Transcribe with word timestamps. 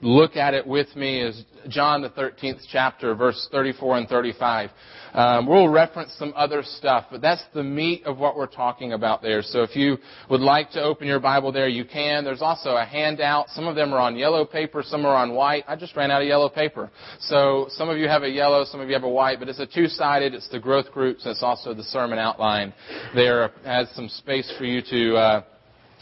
look 0.00 0.36
at 0.36 0.54
it 0.54 0.66
with 0.66 0.94
me 0.96 1.20
is 1.20 1.44
John 1.68 2.02
the 2.02 2.10
13th 2.10 2.60
chapter, 2.70 3.14
verse 3.14 3.48
34 3.50 3.98
and 3.98 4.08
35. 4.08 4.70
Um, 5.12 5.46
we'll 5.46 5.68
reference 5.68 6.14
some 6.18 6.32
other 6.36 6.62
stuff, 6.62 7.06
but 7.10 7.20
that's 7.20 7.42
the 7.54 7.62
meat 7.62 8.04
of 8.04 8.18
what 8.18 8.36
we're 8.36 8.46
talking 8.46 8.92
about 8.92 9.22
there. 9.22 9.42
So 9.42 9.62
if 9.62 9.74
you 9.74 9.96
would 10.30 10.40
like 10.40 10.70
to 10.72 10.82
open 10.82 11.06
your 11.06 11.18
Bible 11.18 11.50
there, 11.50 11.68
you 11.68 11.84
can. 11.84 12.24
There's 12.24 12.42
also 12.42 12.76
a 12.76 12.84
handout. 12.84 13.48
Some 13.50 13.66
of 13.66 13.74
them 13.74 13.92
are 13.92 13.98
on 13.98 14.16
yellow 14.16 14.44
paper, 14.44 14.82
some 14.84 15.06
are 15.06 15.16
on 15.16 15.34
white. 15.34 15.64
I 15.66 15.76
just 15.76 15.96
ran 15.96 16.10
out 16.10 16.22
of 16.22 16.28
yellow 16.28 16.48
paper. 16.48 16.90
So 17.20 17.66
some 17.70 17.88
of 17.88 17.98
you 17.98 18.06
have 18.08 18.22
a 18.22 18.28
yellow, 18.28 18.64
some 18.64 18.80
of 18.80 18.88
you 18.88 18.94
have 18.94 19.04
a 19.04 19.08
white, 19.08 19.38
but 19.38 19.48
it's 19.48 19.60
a 19.60 19.66
two-sided. 19.66 20.34
It's 20.34 20.48
the 20.48 20.60
growth 20.60 20.92
groups. 20.92 21.22
It's 21.26 21.42
also 21.42 21.74
the 21.74 21.84
sermon 21.84 22.18
outline. 22.18 22.72
There 23.14 23.50
has 23.64 23.88
some 23.94 24.08
space 24.08 24.52
for 24.58 24.64
you 24.64 24.82
to 24.90 25.16
uh, 25.16 25.42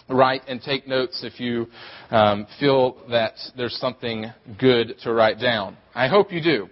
write 0.08 0.42
and 0.48 0.62
take 0.62 0.86
notes 0.86 1.24
if 1.24 1.40
you 1.40 1.66
um, 2.10 2.46
feel 2.60 2.96
that 3.10 3.34
there's 3.56 3.76
something 3.78 4.26
good 4.58 4.94
to 5.02 5.12
write 5.12 5.40
down. 5.40 5.76
I 5.94 6.08
hope 6.08 6.32
you 6.32 6.42
do. 6.42 6.68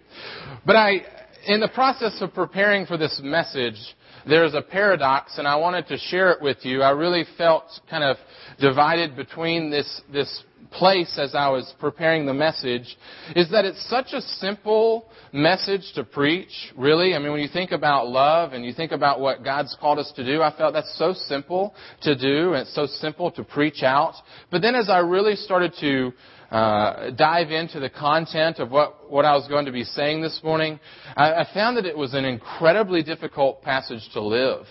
But 0.65 0.77
I, 0.77 1.03
in 1.47 1.61
the 1.61 1.69
process 1.69 2.19
of 2.21 2.33
preparing 2.33 2.87
for 2.87 2.97
this 2.97 3.21
message, 3.23 3.79
there's 4.27 4.55
a 4.55 4.63
paradox, 4.63 5.39
and 5.39 5.47
I 5.47 5.57
wanted 5.57 5.87
to 5.89 5.99
share 5.99 6.31
it 6.31 6.41
with 6.41 6.59
you. 6.65 6.83
I 6.83 6.91
really 6.91 7.25
felt 7.37 7.65
kind 7.91 8.05
of 8.05 8.17
divided 8.59 9.17
between 9.17 9.71
this 9.71 10.01
this 10.13 10.43
place 10.75 11.19
as 11.19 11.35
I 11.35 11.49
was 11.49 11.73
preparing 11.79 12.27
the 12.27 12.35
message 12.35 12.97
is 13.35 13.51
that 13.51 13.65
it's 13.65 13.89
such 13.89 14.13
a 14.13 14.21
simple 14.21 15.09
message 15.33 15.93
to 15.95 16.05
preach, 16.05 16.73
really. 16.77 17.15
I 17.15 17.19
mean, 17.19 17.33
when 17.33 17.41
you 17.41 17.49
think 17.49 17.73
about 17.73 18.09
love 18.09 18.53
and 18.53 18.65
you 18.65 18.73
think 18.73 18.93
about 18.93 19.21
what 19.21 19.45
God's 19.45 19.77
called 19.81 19.99
us 19.99 20.13
to 20.17 20.25
do, 20.25 20.43
I 20.43 20.55
felt 20.57 20.75
that's 20.75 20.97
so 20.99 21.13
simple 21.13 21.75
to 22.03 22.15
do 22.15 22.53
and 22.53 22.63
it's 22.63 22.75
so 22.75 22.87
simple 22.87 23.31
to 23.33 23.45
preach 23.45 23.83
out. 23.83 24.15
But 24.51 24.63
then 24.63 24.75
as 24.75 24.89
I 24.89 24.99
really 24.99 25.37
started 25.37 25.73
to 25.81 26.13
uh, 26.55 27.11
dive 27.11 27.51
into 27.51 27.81
the 27.81 27.91
content 27.91 28.61
of 28.61 28.71
what, 28.71 29.11
what 29.11 29.25
I 29.25 29.35
was 29.35 29.49
going 29.49 29.67
to 29.67 29.73
be 29.73 29.83
saying 29.83 30.23
this 30.23 30.41
morning, 30.45 30.79
I, 31.17 31.33
I 31.33 31.49
found 31.53 31.77
that 31.79 31.85
it 31.85 31.99
was 31.99 32.15
an 32.15 32.25
incredibly 32.25 33.03
difficult 33.03 33.61
passage 33.63 34.09
to 34.13 34.21
live. 34.21 34.65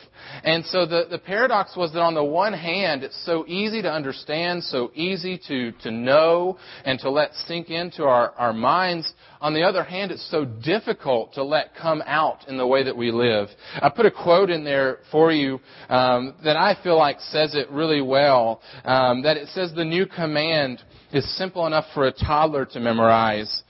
And 0.45 0.65
so 0.65 0.85
the, 0.85 1.07
the 1.11 1.19
paradox 1.19 1.75
was 1.75 1.91
that 1.91 1.99
on 1.99 2.13
the 2.13 2.23
one 2.23 2.53
hand, 2.53 3.03
it's 3.03 3.25
so 3.25 3.45
easy 3.47 3.81
to 3.81 3.91
understand, 3.91 4.63
so 4.63 4.91
easy 4.95 5.37
to, 5.49 5.73
to 5.83 5.91
know, 5.91 6.57
and 6.85 6.97
to 6.99 7.09
let 7.09 7.33
sink 7.47 7.69
into 7.69 8.05
our, 8.05 8.31
our 8.37 8.53
minds. 8.53 9.13
On 9.43 9.53
the 9.53 9.63
other 9.63 9.83
hand, 9.83 10.09
it's 10.09 10.31
so 10.31 10.45
difficult 10.45 11.33
to 11.33 11.43
let 11.43 11.75
come 11.75 12.01
out 12.05 12.47
in 12.47 12.55
the 12.55 12.65
way 12.65 12.81
that 12.83 12.95
we 12.95 13.11
live. 13.11 13.49
I 13.73 13.89
put 13.89 14.05
a 14.05 14.11
quote 14.11 14.49
in 14.49 14.63
there 14.63 14.99
for 15.11 15.33
you 15.33 15.59
um, 15.89 16.35
that 16.45 16.55
I 16.55 16.81
feel 16.81 16.97
like 16.97 17.19
says 17.19 17.53
it 17.53 17.69
really 17.69 18.01
well. 18.01 18.61
Um, 18.85 19.21
that 19.23 19.35
it 19.35 19.49
says 19.49 19.73
the 19.75 19.83
new 19.83 20.05
command 20.05 20.81
is 21.11 21.29
simple 21.37 21.67
enough 21.67 21.83
for 21.93 22.07
a 22.07 22.11
toddler 22.13 22.65
to 22.67 22.79
memorize, 22.79 23.63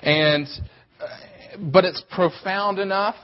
and 0.00 0.46
but 1.72 1.84
it's 1.84 2.04
profound 2.08 2.78
enough 2.78 3.16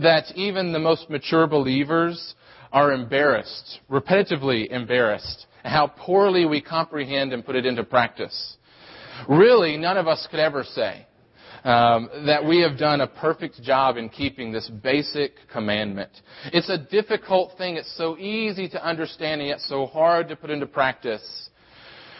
that 0.00 0.32
even 0.34 0.72
the 0.72 0.78
most 0.78 1.10
mature 1.10 1.46
believers 1.46 2.34
are 2.72 2.92
embarrassed, 2.92 3.80
repetitively 3.90 4.70
embarrassed, 4.70 5.44
how 5.64 5.86
poorly 5.86 6.46
we 6.46 6.62
comprehend 6.62 7.34
and 7.34 7.44
put 7.44 7.56
it 7.56 7.66
into 7.66 7.84
practice. 7.84 8.56
Really, 9.28 9.76
none 9.76 9.98
of 9.98 10.08
us 10.08 10.26
could 10.30 10.40
ever 10.40 10.64
say 10.64 11.06
um, 11.64 12.10
that 12.26 12.44
we 12.44 12.60
have 12.60 12.76
done 12.76 13.00
a 13.00 13.06
perfect 13.06 13.62
job 13.62 13.96
in 13.96 14.08
keeping 14.08 14.50
this 14.52 14.68
basic 14.68 15.34
commandment. 15.52 16.10
It's 16.46 16.68
a 16.68 16.78
difficult 16.78 17.56
thing. 17.56 17.76
It's 17.76 17.96
so 17.96 18.18
easy 18.18 18.68
to 18.70 18.84
understand 18.84 19.40
and 19.40 19.48
yet 19.48 19.60
so 19.60 19.86
hard 19.86 20.28
to 20.28 20.36
put 20.36 20.50
into 20.50 20.66
practice. 20.66 21.50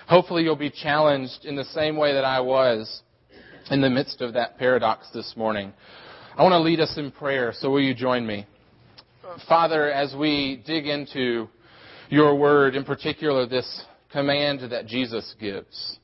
Hopefully 0.07 0.45
you'll 0.45 0.57
be 0.57 0.71
challenged 0.71 1.45
in 1.45 1.57
the 1.57 1.65
same 1.65 1.97
way 1.97 2.13
that 2.13 2.25
I 2.25 2.41
was 2.41 3.03
in 3.71 3.81
the 3.81 3.91
midst 3.91 4.21
of 4.21 4.35
that 4.35 4.59
paradox 4.59 5.09
this 5.13 5.35
morning. 5.37 5.73
I 6.37 6.43
want 6.43 6.53
to 6.53 6.61
lead 6.61 6.81
us 6.81 6.97
in 6.97 7.11
prayer, 7.11 7.53
so 7.57 7.71
will 7.71 7.83
you 7.83 7.95
join 7.95 8.27
me? 8.27 8.47
Father, 9.49 9.91
as 9.91 10.15
we 10.15 10.63
dig 10.67 10.87
into 10.87 11.49
your 12.11 12.35
word, 12.35 12.75
in 12.75 12.85
particular 12.85 13.47
this 13.47 13.85
command 14.11 14.61
that 14.71 14.87
Jesus 14.87 15.35
gives, 15.41 15.99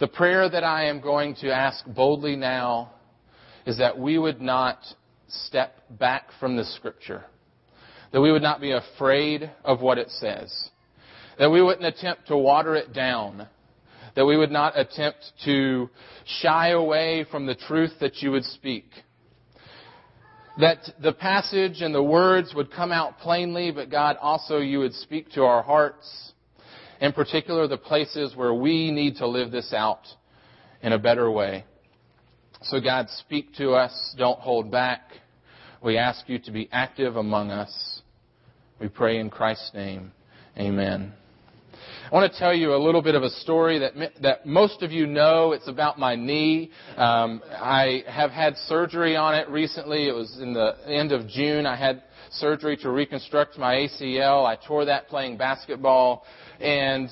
the 0.00 0.08
prayer 0.08 0.48
that 0.48 0.64
I 0.64 0.86
am 0.86 1.00
going 1.00 1.36
to 1.36 1.52
ask 1.52 1.84
boldly 1.86 2.36
now 2.36 2.92
is 3.66 3.78
that 3.78 3.98
we 3.98 4.18
would 4.18 4.40
not 4.40 4.78
step 5.28 5.76
back 5.90 6.28
from 6.40 6.56
the 6.56 6.64
scripture, 6.64 7.24
that 8.12 8.20
we 8.20 8.32
would 8.32 8.42
not 8.42 8.60
be 8.60 8.72
afraid 8.72 9.50
of 9.64 9.80
what 9.80 9.98
it 9.98 10.10
says, 10.10 10.70
that 11.38 11.50
we 11.50 11.62
wouldn't 11.62 11.86
attempt 11.86 12.28
to 12.28 12.36
water 12.36 12.74
it 12.74 12.92
down, 12.92 13.46
that 14.16 14.26
we 14.26 14.36
would 14.36 14.50
not 14.50 14.78
attempt 14.78 15.32
to 15.44 15.88
shy 16.40 16.70
away 16.70 17.24
from 17.30 17.46
the 17.46 17.54
truth 17.54 17.92
that 18.00 18.16
you 18.16 18.30
would 18.32 18.44
speak. 18.44 18.86
That 20.58 20.78
the 21.02 21.12
passage 21.12 21.80
and 21.80 21.92
the 21.92 22.02
words 22.02 22.52
would 22.54 22.70
come 22.70 22.92
out 22.92 23.18
plainly, 23.18 23.72
but 23.72 23.90
God 23.90 24.16
also 24.20 24.58
you 24.58 24.80
would 24.80 24.94
speak 24.94 25.32
to 25.32 25.42
our 25.42 25.62
hearts, 25.62 26.32
in 27.00 27.12
particular 27.12 27.66
the 27.66 27.76
places 27.76 28.34
where 28.36 28.54
we 28.54 28.90
need 28.90 29.16
to 29.16 29.26
live 29.26 29.50
this 29.50 29.72
out 29.72 30.02
in 30.82 30.92
a 30.92 30.98
better 30.98 31.30
way. 31.30 31.64
So 32.62 32.80
God, 32.80 33.08
speak 33.18 33.54
to 33.56 33.72
us. 33.72 34.14
Don't 34.16 34.38
hold 34.38 34.70
back. 34.70 35.12
We 35.82 35.98
ask 35.98 36.28
you 36.28 36.38
to 36.40 36.50
be 36.50 36.68
active 36.72 37.16
among 37.16 37.50
us. 37.50 38.00
We 38.80 38.88
pray 38.88 39.18
in 39.18 39.30
Christ's 39.30 39.72
name. 39.74 40.12
Amen. 40.58 41.12
I 42.10 42.14
want 42.14 42.30
to 42.30 42.38
tell 42.38 42.52
you 42.52 42.74
a 42.74 42.76
little 42.76 43.00
bit 43.00 43.14
of 43.14 43.22
a 43.22 43.30
story 43.30 43.78
that 43.78 43.94
that 44.20 44.44
most 44.44 44.82
of 44.82 44.92
you 44.92 45.06
know. 45.06 45.52
It's 45.52 45.68
about 45.68 45.98
my 45.98 46.14
knee. 46.14 46.70
Um, 46.98 47.40
I 47.50 48.04
have 48.06 48.30
had 48.30 48.58
surgery 48.58 49.16
on 49.16 49.34
it 49.34 49.48
recently. 49.48 50.06
It 50.06 50.14
was 50.14 50.38
in 50.38 50.52
the 50.52 50.76
end 50.86 51.12
of 51.12 51.26
June. 51.28 51.64
I 51.64 51.76
had 51.76 52.02
surgery 52.30 52.76
to 52.78 52.90
reconstruct 52.90 53.56
my 53.56 53.74
ACL. 53.74 54.44
I 54.44 54.56
tore 54.56 54.84
that 54.84 55.08
playing 55.08 55.38
basketball, 55.38 56.24
and 56.60 57.08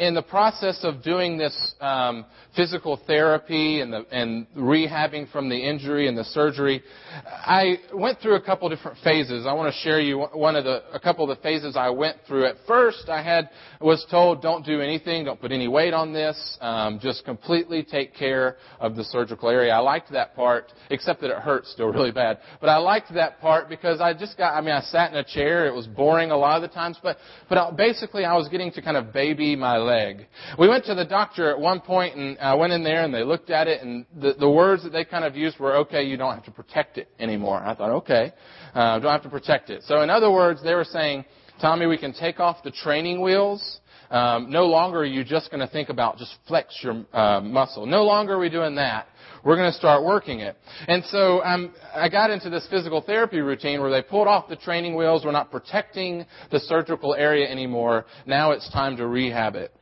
in 0.00 0.14
the 0.14 0.22
process 0.22 0.80
of 0.82 1.02
doing 1.02 1.36
this 1.36 1.74
um, 1.80 2.24
physical 2.56 3.00
therapy 3.06 3.80
and, 3.80 3.92
the, 3.92 4.06
and 4.10 4.46
rehabbing 4.56 5.30
from 5.30 5.48
the 5.48 5.56
injury 5.56 6.08
and 6.08 6.16
the 6.16 6.24
surgery, 6.24 6.82
I 7.26 7.76
went 7.92 8.20
through 8.20 8.36
a 8.36 8.40
couple 8.40 8.68
different 8.68 8.98
phases. 9.04 9.46
I 9.46 9.52
want 9.52 9.72
to 9.72 9.80
share 9.80 10.00
you 10.00 10.20
one 10.32 10.56
of 10.56 10.64
the 10.64 10.82
a 10.92 11.00
couple 11.00 11.28
of 11.28 11.36
the 11.36 11.42
phases 11.42 11.76
I 11.76 11.90
went 11.90 12.16
through. 12.26 12.46
At 12.46 12.56
first, 12.66 13.08
I 13.08 13.22
had 13.22 13.50
was 13.80 14.04
told, 14.10 14.42
"Don't 14.42 14.64
do 14.64 14.80
anything, 14.80 15.24
don't 15.24 15.40
put 15.40 15.52
any 15.52 15.68
weight 15.68 15.94
on 15.94 16.12
this, 16.12 16.58
um, 16.60 16.98
just 17.00 17.24
completely 17.24 17.82
take 17.82 18.14
care 18.14 18.56
of 18.80 18.96
the 18.96 19.04
surgical 19.04 19.48
area." 19.48 19.72
I 19.72 19.78
liked 19.78 20.10
that 20.12 20.34
part, 20.34 20.72
except 20.90 21.20
that 21.20 21.30
it 21.30 21.38
hurt 21.38 21.66
still 21.66 21.88
really 21.88 22.12
bad. 22.12 22.38
But 22.60 22.68
I 22.70 22.76
liked 22.76 23.12
that 23.14 23.40
part 23.40 23.68
because 23.68 24.00
I 24.00 24.14
just 24.14 24.36
got. 24.36 24.54
I 24.54 24.60
mean, 24.60 24.74
I 24.74 24.80
sat 24.80 25.12
in 25.12 25.18
a 25.18 25.24
chair. 25.24 25.66
It 25.66 25.74
was 25.74 25.86
boring 25.86 26.30
a 26.30 26.36
lot 26.36 26.56
of 26.56 26.62
the 26.62 26.74
times, 26.74 26.98
but 27.02 27.18
but 27.48 27.76
basically, 27.76 28.24
I 28.24 28.36
was 28.36 28.48
getting 28.48 28.72
to 28.72 28.82
kind 28.82 28.96
of 28.96 29.12
baby 29.12 29.56
my 29.56 29.71
leg. 29.78 30.26
We 30.58 30.68
went 30.68 30.84
to 30.86 30.94
the 30.94 31.04
doctor 31.04 31.50
at 31.50 31.58
one 31.58 31.80
point, 31.80 32.16
and 32.16 32.38
I 32.38 32.54
went 32.54 32.72
in 32.72 32.82
there, 32.82 33.04
and 33.04 33.12
they 33.12 33.24
looked 33.24 33.50
at 33.50 33.68
it, 33.68 33.82
and 33.82 34.06
the, 34.18 34.34
the 34.38 34.48
words 34.48 34.82
that 34.84 34.90
they 34.90 35.04
kind 35.04 35.24
of 35.24 35.36
used 35.36 35.58
were, 35.58 35.76
"Okay, 35.78 36.02
you 36.02 36.16
don't 36.16 36.34
have 36.34 36.44
to 36.44 36.50
protect 36.50 36.98
it 36.98 37.08
anymore." 37.18 37.58
I 37.58 37.74
thought, 37.74 37.90
"Okay, 37.90 38.32
uh, 38.74 38.98
don't 38.98 39.12
have 39.12 39.22
to 39.22 39.30
protect 39.30 39.70
it." 39.70 39.82
So, 39.84 40.02
in 40.02 40.10
other 40.10 40.30
words, 40.30 40.62
they 40.62 40.74
were 40.74 40.84
saying, 40.84 41.24
"Tommy, 41.60 41.86
we 41.86 41.98
can 41.98 42.12
take 42.12 42.40
off 42.40 42.62
the 42.62 42.70
training 42.70 43.20
wheels." 43.20 43.80
Um, 44.10 44.50
no 44.50 44.66
longer 44.66 44.98
are 44.98 45.04
you 45.06 45.24
just 45.24 45.50
going 45.50 45.66
to 45.66 45.72
think 45.72 45.88
about 45.88 46.18
just 46.18 46.36
flex 46.46 46.78
your 46.82 47.02
uh, 47.14 47.40
muscle. 47.40 47.86
No 47.86 48.04
longer 48.04 48.34
are 48.34 48.38
we 48.38 48.50
doing 48.50 48.74
that. 48.74 49.06
We're 49.44 49.56
going 49.56 49.72
to 49.72 49.76
start 49.76 50.04
working 50.04 50.40
it. 50.40 50.56
And 50.86 51.04
so 51.06 51.42
um, 51.42 51.74
I 51.94 52.08
got 52.08 52.30
into 52.30 52.48
this 52.48 52.66
physical 52.70 53.00
therapy 53.00 53.40
routine 53.40 53.80
where 53.80 53.90
they 53.90 54.02
pulled 54.02 54.28
off 54.28 54.48
the 54.48 54.56
training 54.56 54.94
wheels. 54.94 55.24
We're 55.24 55.32
not 55.32 55.50
protecting 55.50 56.26
the 56.50 56.60
surgical 56.60 57.14
area 57.14 57.48
anymore. 57.50 58.06
Now 58.26 58.52
it's 58.52 58.70
time 58.70 58.96
to 58.98 59.06
rehab 59.06 59.56
it. 59.56 59.72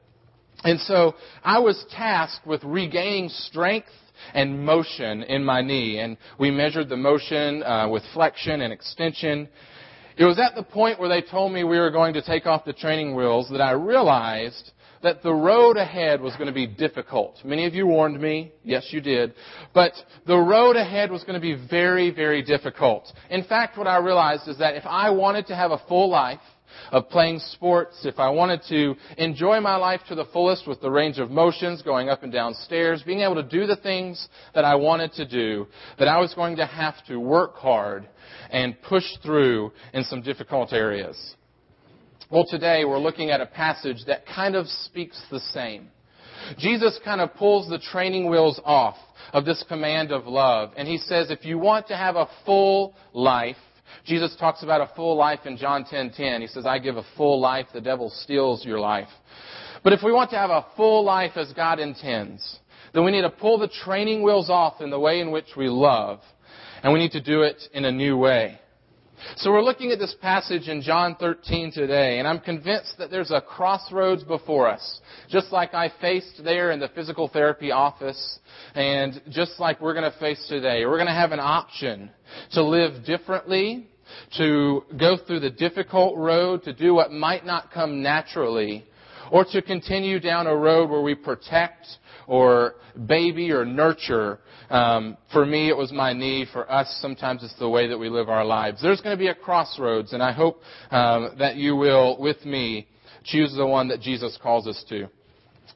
And 0.65 0.81
so 0.81 1.15
I 1.43 1.59
was 1.59 1.84
tasked 1.91 2.47
with 2.47 2.62
regaining 2.65 3.28
strength 3.28 3.89
and 4.34 4.65
motion 4.65 5.22
in 5.22 5.45
my 5.45 5.63
knee. 5.63 5.98
And 5.98 6.16
we 6.39 6.51
measured 6.51 6.89
the 6.89 6.97
motion 6.97 7.63
uh, 7.63 7.89
with 7.89 8.03
flexion 8.15 8.63
and 8.63 8.72
extension. 8.72 9.48
It 10.16 10.24
was 10.24 10.39
at 10.39 10.54
the 10.54 10.63
point 10.63 10.98
where 10.98 11.09
they 11.09 11.22
told 11.22 11.53
me 11.53 11.65
we 11.65 11.78
were 11.78 11.91
going 11.91 12.15
to 12.15 12.22
take 12.22 12.47
off 12.47 12.65
the 12.65 12.72
training 12.72 13.15
wheels 13.15 13.48
that 13.51 13.60
I 13.60 13.72
realized 13.72 14.72
that 15.03 15.23
the 15.23 15.33
road 15.33 15.77
ahead 15.77 16.21
was 16.21 16.35
going 16.37 16.47
to 16.47 16.53
be 16.53 16.67
difficult. 16.67 17.37
Many 17.45 17.67
of 17.67 17.75
you 17.75 17.87
warned 17.87 18.21
me. 18.21 18.53
Yes, 18.63 18.89
you 18.91 19.01
did. 19.01 19.35
But 19.75 19.93
the 20.27 20.37
road 20.37 20.77
ahead 20.77 21.11
was 21.11 21.25
going 21.25 21.35
to 21.35 21.41
be 21.41 21.67
very, 21.69 22.11
very 22.11 22.43
difficult. 22.43 23.11
In 23.31 23.45
fact, 23.45 23.79
what 23.79 23.87
I 23.87 23.99
realized 23.99 24.49
is 24.49 24.59
that 24.59 24.77
if 24.77 24.85
I 24.87 25.11
wanted 25.11 25.47
to 25.47 25.57
have 25.57 25.71
a 25.71 25.81
full 25.89 26.11
life, 26.11 26.41
of 26.93 27.09
playing 27.09 27.39
sports, 27.39 28.05
if 28.05 28.19
I 28.19 28.31
wanted 28.31 28.63
to 28.69 28.95
enjoy 29.19 29.61
my 29.61 29.77
life 29.77 30.01
to 30.09 30.15
the 30.15 30.25
fullest 30.27 30.67
with 30.67 30.81
the 30.81 30.91
range 30.91 31.19
of 31.19 31.31
motions, 31.31 31.83
going 31.83 32.09
up 32.09 32.23
and 32.23 32.33
down 32.33 32.55
stairs, 32.55 33.03
being 33.05 33.21
able 33.21 33.37
to 33.37 33.43
do 33.43 33.67
the 33.67 33.77
things 33.77 34.29
that 34.55 34.65
I 34.65 34.75
wanted 34.75 35.13
to 35.15 35.27
do, 35.27 35.67
that 35.99 36.09
I 36.09 36.19
was 36.19 36.35
going 36.35 36.57
to 36.57 36.67
have 36.67 36.95
to 37.07 37.19
work 37.19 37.57
hard 37.57 38.09
and 38.51 38.81
push 38.83 39.05
through 39.23 39.73
in 39.93 40.05
some 40.05 40.23
difficult 40.23 40.73
areas. 40.73 41.17
Well, 42.30 42.47
today 42.48 42.84
we're 42.84 43.00
looking 43.00 43.30
at 43.30 43.41
a 43.41 43.47
passage 43.47 44.04
that 44.06 44.24
kind 44.24 44.54
of 44.54 44.68
speaks 44.68 45.21
the 45.32 45.41
same. 45.41 45.88
Jesus 46.59 46.97
kind 47.04 47.21
of 47.21 47.34
pulls 47.34 47.68
the 47.68 47.80
training 47.80 48.30
wheels 48.30 48.60
off 48.65 48.94
of 49.32 49.44
this 49.44 49.65
command 49.66 50.12
of 50.12 50.28
love. 50.28 50.71
And 50.77 50.86
he 50.86 50.98
says, 50.98 51.32
if 51.32 51.44
you 51.44 51.59
want 51.59 51.88
to 51.88 51.97
have 51.97 52.15
a 52.15 52.28
full 52.47 52.94
life, 53.12 53.56
Jesus 54.04 54.36
talks 54.38 54.62
about 54.62 54.80
a 54.80 54.94
full 54.94 55.16
life 55.16 55.41
in 55.44 55.56
John 55.56 55.82
10:10. 55.82 55.91
10, 55.91 56.10
10. 56.12 56.41
He 56.42 56.47
says, 56.47 56.66
"I 56.66 56.78
give 56.78 56.97
a 56.97 57.03
full 57.16 57.41
life, 57.41 57.66
the 57.72 57.80
devil 57.80 58.09
steals 58.10 58.65
your 58.65 58.78
life." 58.78 59.10
But 59.82 59.92
if 59.92 60.04
we 60.04 60.12
want 60.12 60.30
to 60.30 60.38
have 60.38 60.50
a 60.50 60.66
full 60.77 61.03
life 61.03 61.36
as 61.36 61.53
God 61.53 61.80
intends, 61.80 62.60
then 62.92 63.04
we 63.04 63.10
need 63.10 63.22
to 63.22 63.30
pull 63.30 63.59
the 63.59 63.66
training 63.66 64.22
wheels 64.22 64.50
off 64.50 64.80
in 64.80 64.91
the 64.91 65.00
way 65.00 65.18
in 65.18 65.32
which 65.32 65.56
we 65.56 65.68
love, 65.68 66.21
and 66.84 66.92
we 66.92 67.00
need 67.00 67.12
to 67.12 67.21
do 67.21 67.42
it 67.42 67.60
in 67.74 67.84
a 67.84 67.91
new 67.91 68.16
way. 68.16 68.59
So 69.37 69.51
we're 69.51 69.63
looking 69.63 69.91
at 69.93 69.99
this 69.99 70.15
passage 70.21 70.69
in 70.69 70.83
John 70.83 71.17
13 71.19 71.72
today, 71.72 72.19
and 72.19 72.28
I'm 72.28 72.41
convinced 72.41 72.95
that 72.99 73.11
there's 73.11 73.31
a 73.31 73.41
crossroads 73.41 74.25
before 74.25 74.69
us. 74.69 75.01
Just 75.28 75.53
like 75.53 75.75
I 75.75 75.93
faced 76.01 76.43
there 76.43 76.71
in 76.71 76.81
the 76.81 76.89
physical 76.89 77.28
therapy 77.28 77.71
office, 77.71 78.39
and 78.75 79.21
just 79.31 79.59
like 79.59 79.81
we're 79.81 79.95
going 79.95 80.11
to 80.11 80.19
face 80.19 80.45
today. 80.49 80.87
We're 80.87 80.97
going 80.97 81.07
to 81.07 81.13
have 81.13 81.33
an 81.33 81.41
option 81.41 82.11
to 82.53 82.63
live 82.63 83.05
differently, 83.05 83.89
to 84.39 84.84
go 84.99 85.17
through 85.17 85.41
the 85.41 85.51
difficult 85.51 86.16
road, 86.16 86.63
to 86.65 86.73
do 86.73 86.95
what 86.95 87.13
might 87.13 87.45
not 87.45 87.71
come 87.73 88.03
naturally, 88.03 88.84
or 89.31 89.45
to 89.53 89.63
continue 89.63 90.19
down 90.19 90.47
a 90.47 90.57
road 90.57 90.91
where 90.91 91.03
we 91.03 91.15
protect 91.15 91.87
or 92.30 92.77
baby 93.09 93.50
or 93.50 93.65
nurture. 93.65 94.38
Um, 94.71 95.16
for 95.32 95.44
me, 95.44 95.68
it 95.68 95.77
was 95.77 95.91
my 95.91 96.12
knee. 96.12 96.47
For 96.53 96.71
us, 96.71 96.86
sometimes 97.03 97.42
it's 97.42 97.59
the 97.59 97.68
way 97.68 97.88
that 97.88 97.98
we 97.98 98.09
live 98.09 98.28
our 98.28 98.44
lives. 98.44 98.80
There's 98.80 99.00
going 99.00 99.16
to 99.16 99.21
be 99.21 99.27
a 99.27 99.34
crossroads, 99.34 100.12
and 100.12 100.22
I 100.22 100.30
hope 100.30 100.62
um, 100.92 101.34
that 101.41 101.56
you 101.56 101.74
will, 101.74 102.16
with 102.21 102.44
me, 102.44 102.86
choose 103.24 103.53
the 103.56 103.66
one 103.66 103.88
that 103.88 104.00
Jesus 104.00 104.38
calls 104.41 104.68
us 104.68 104.82
to. 104.91 105.09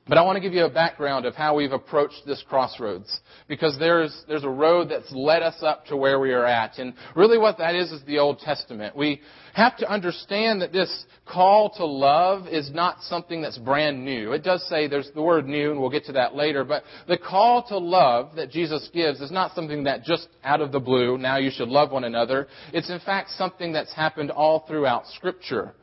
But 0.07 0.19
I 0.19 0.23
want 0.23 0.37
to 0.37 0.41
give 0.41 0.53
you 0.53 0.65
a 0.65 0.71
background 0.71 1.25
of 1.25 1.35
how 1.35 1.57
we've 1.57 1.73
approached 1.73 2.23
this 2.27 2.43
crossroads. 2.49 3.21
Because 3.49 3.77
there's, 3.79 4.25
there's 4.29 4.45
a 4.45 4.51
road 4.51 4.91
that's 4.91 5.11
led 5.13 5.43
us 5.43 5.57
up 5.63 5.87
to 5.87 5.97
where 5.97 6.21
we 6.21 6.33
are 6.33 6.45
at. 6.45 6.79
And 6.79 6.95
really 7.17 7.39
what 7.39 7.59
that 7.59 7.75
is 7.75 7.91
is 7.91 8.03
the 8.05 8.19
Old 8.19 8.39
Testament. 8.39 8.97
We 8.97 9.21
have 9.55 9.77
to 9.79 9.91
understand 9.91 10.61
that 10.63 10.73
this 10.73 11.07
call 11.27 11.71
to 11.77 11.87
love 11.87 12.49
is 12.49 12.71
not 12.73 13.03
something 13.03 13.41
that's 13.41 13.57
brand 13.57 14.05
new. 14.05 14.33
It 14.33 14.43
does 14.43 14.67
say 14.69 14.89
there's 14.89 15.11
the 15.15 15.23
word 15.23 15.47
new, 15.47 15.71
and 15.71 15.81
we'll 15.81 15.91
get 15.91 16.05
to 16.07 16.13
that 16.13 16.35
later. 16.35 16.65
But 16.65 16.83
the 17.09 17.19
call 17.19 17.63
to 17.69 17.79
love 17.79 18.37
that 18.37 18.51
Jesus 18.51 18.91
gives 18.93 19.21
is 19.21 19.31
not 19.31 19.55
something 19.55 19.85
that 19.85 20.05
just 20.05 20.29
out 20.43 20.61
of 20.61 20.73
the 20.73 20.81
blue, 20.81 21.17
now 21.19 21.39
you 21.39 21.51
should 21.51 21.69
love 21.69 21.93
one 21.93 22.05
another. 22.05 22.49
It's 22.73 22.91
in 22.91 23.01
fact 23.01 23.31
something 23.31 23.73
that's 23.73 23.95
happened 23.95 24.31
all 24.31 24.67
throughout 24.67 25.07
Scripture. 25.09 25.75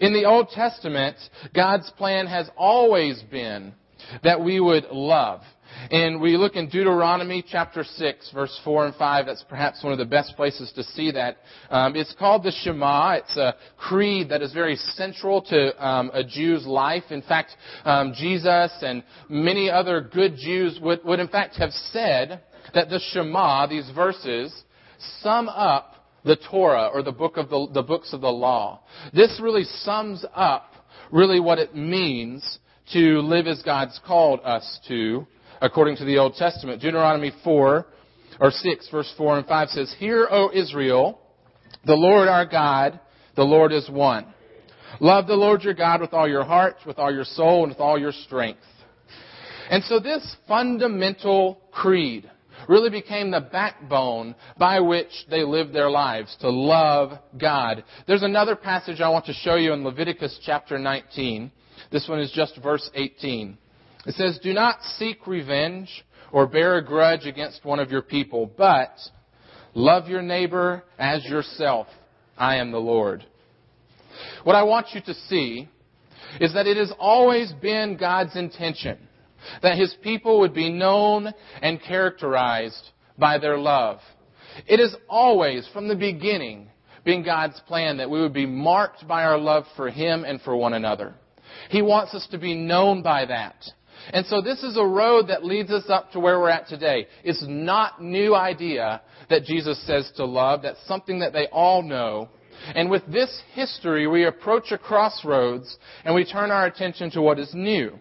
In 0.00 0.12
the 0.12 0.24
Old 0.24 0.48
Testament, 0.50 1.16
God's 1.54 1.90
plan 1.92 2.26
has 2.26 2.48
always 2.56 3.22
been 3.30 3.72
that 4.22 4.42
we 4.42 4.60
would 4.60 4.84
love. 4.90 5.40
And 5.90 6.20
we 6.20 6.36
look 6.36 6.54
in 6.54 6.68
Deuteronomy 6.68 7.44
chapter 7.46 7.84
6, 7.84 8.30
verse 8.32 8.60
4 8.64 8.86
and 8.86 8.94
5. 8.94 9.26
That's 9.26 9.44
perhaps 9.48 9.82
one 9.82 9.92
of 9.92 9.98
the 9.98 10.04
best 10.04 10.36
places 10.36 10.72
to 10.76 10.82
see 10.82 11.10
that. 11.12 11.38
Um, 11.70 11.96
it's 11.96 12.14
called 12.18 12.42
the 12.42 12.52
Shema. 12.52 13.14
It's 13.14 13.36
a 13.36 13.56
creed 13.78 14.28
that 14.28 14.42
is 14.42 14.52
very 14.52 14.76
central 14.76 15.42
to 15.42 15.86
um, 15.86 16.10
a 16.12 16.22
Jew's 16.22 16.66
life. 16.66 17.04
In 17.10 17.22
fact, 17.22 17.52
um, 17.84 18.12
Jesus 18.14 18.72
and 18.82 19.02
many 19.28 19.70
other 19.70 20.00
good 20.00 20.36
Jews 20.36 20.78
would, 20.80 21.04
would 21.04 21.20
in 21.20 21.28
fact 21.28 21.56
have 21.56 21.72
said 21.72 22.42
that 22.74 22.90
the 22.90 23.00
Shema, 23.12 23.66
these 23.66 23.90
verses, 23.94 24.54
sum 25.20 25.48
up 25.48 25.94
the 26.24 26.36
Torah 26.50 26.90
or 26.92 27.02
the 27.02 27.12
book 27.12 27.36
of 27.36 27.48
the, 27.50 27.68
the 27.72 27.82
books 27.82 28.12
of 28.12 28.20
the 28.20 28.30
law. 28.30 28.80
This 29.12 29.40
really 29.42 29.64
sums 29.64 30.24
up 30.34 30.72
really 31.10 31.40
what 31.40 31.58
it 31.58 31.74
means 31.74 32.58
to 32.92 33.20
live 33.20 33.46
as 33.46 33.62
God's 33.62 33.98
called 34.06 34.40
us 34.44 34.80
to, 34.88 35.26
according 35.60 35.96
to 35.96 36.04
the 36.04 36.18
Old 36.18 36.34
Testament. 36.34 36.80
Deuteronomy 36.80 37.32
4 37.44 37.86
or 38.40 38.50
6 38.50 38.88
verse 38.90 39.12
4 39.16 39.38
and 39.38 39.46
5 39.46 39.68
says, 39.68 39.94
Hear, 39.98 40.26
O 40.30 40.50
Israel, 40.52 41.20
the 41.84 41.94
Lord 41.94 42.28
our 42.28 42.46
God, 42.46 43.00
the 43.36 43.42
Lord 43.42 43.72
is 43.72 43.88
one. 43.88 44.26
Love 45.00 45.26
the 45.26 45.34
Lord 45.34 45.62
your 45.62 45.74
God 45.74 46.00
with 46.00 46.12
all 46.12 46.28
your 46.28 46.44
heart, 46.44 46.76
with 46.86 46.98
all 46.98 47.12
your 47.12 47.24
soul, 47.24 47.64
and 47.64 47.72
with 47.72 47.80
all 47.80 47.98
your 47.98 48.12
strength. 48.12 48.60
And 49.70 49.82
so 49.84 49.98
this 49.98 50.36
fundamental 50.46 51.60
creed 51.72 52.30
really 52.68 52.90
became 52.90 53.30
the 53.30 53.40
backbone 53.40 54.34
by 54.58 54.80
which 54.80 55.10
they 55.30 55.42
lived 55.42 55.72
their 55.72 55.90
lives, 55.90 56.36
to 56.40 56.50
love 56.50 57.18
God. 57.38 57.84
There's 58.06 58.22
another 58.22 58.56
passage 58.56 59.00
I 59.00 59.08
want 59.08 59.26
to 59.26 59.32
show 59.32 59.56
you 59.56 59.72
in 59.72 59.84
Leviticus 59.84 60.40
chapter 60.44 60.78
19. 60.78 61.50
This 61.90 62.08
one 62.08 62.20
is 62.20 62.32
just 62.32 62.58
verse 62.62 62.88
18. 62.94 63.58
It 64.06 64.14
says, 64.14 64.38
Do 64.42 64.52
not 64.52 64.82
seek 64.98 65.26
revenge 65.26 66.04
or 66.32 66.46
bear 66.46 66.76
a 66.76 66.84
grudge 66.84 67.26
against 67.26 67.64
one 67.64 67.78
of 67.78 67.90
your 67.90 68.02
people, 68.02 68.50
but 68.56 68.94
love 69.74 70.08
your 70.08 70.22
neighbor 70.22 70.82
as 70.98 71.24
yourself. 71.24 71.86
I 72.36 72.56
am 72.56 72.72
the 72.72 72.78
Lord. 72.78 73.24
What 74.44 74.56
I 74.56 74.62
want 74.62 74.88
you 74.94 75.00
to 75.02 75.14
see 75.14 75.68
is 76.40 76.54
that 76.54 76.66
it 76.66 76.76
has 76.76 76.92
always 76.98 77.52
been 77.52 77.96
God's 77.96 78.36
intention 78.36 78.98
that 79.62 79.78
his 79.78 79.94
people 80.02 80.40
would 80.40 80.54
be 80.54 80.70
known 80.70 81.32
and 81.60 81.82
characterized 81.82 82.90
by 83.18 83.38
their 83.38 83.58
love. 83.58 83.98
It 84.66 84.80
is 84.80 84.94
always, 85.08 85.68
from 85.72 85.88
the 85.88 85.96
beginning, 85.96 86.68
been 87.04 87.24
God's 87.24 87.60
plan 87.66 87.96
that 87.98 88.10
we 88.10 88.20
would 88.20 88.32
be 88.32 88.46
marked 88.46 89.06
by 89.08 89.24
our 89.24 89.38
love 89.38 89.64
for 89.76 89.90
him 89.90 90.24
and 90.24 90.40
for 90.42 90.56
one 90.56 90.74
another. 90.74 91.14
He 91.70 91.82
wants 91.82 92.14
us 92.14 92.26
to 92.30 92.38
be 92.38 92.54
known 92.54 93.02
by 93.02 93.26
that. 93.26 93.56
And 94.12 94.26
so 94.26 94.40
this 94.40 94.62
is 94.62 94.76
a 94.76 94.84
road 94.84 95.28
that 95.28 95.44
leads 95.44 95.70
us 95.70 95.84
up 95.88 96.12
to 96.12 96.20
where 96.20 96.40
we're 96.40 96.48
at 96.48 96.66
today. 96.66 97.06
It's 97.24 97.44
not 97.46 98.02
new 98.02 98.34
idea 98.34 99.02
that 99.30 99.44
Jesus 99.44 99.80
says 99.86 100.10
to 100.16 100.24
love. 100.24 100.62
That's 100.62 100.84
something 100.86 101.20
that 101.20 101.32
they 101.32 101.46
all 101.52 101.82
know. 101.82 102.28
And 102.74 102.90
with 102.90 103.02
this 103.06 103.42
history, 103.54 104.06
we 104.06 104.24
approach 104.24 104.70
a 104.70 104.78
crossroads 104.78 105.76
and 106.04 106.14
we 106.14 106.24
turn 106.24 106.50
our 106.50 106.66
attention 106.66 107.10
to 107.12 107.22
what 107.22 107.38
is 107.38 107.50
new. 107.54 107.98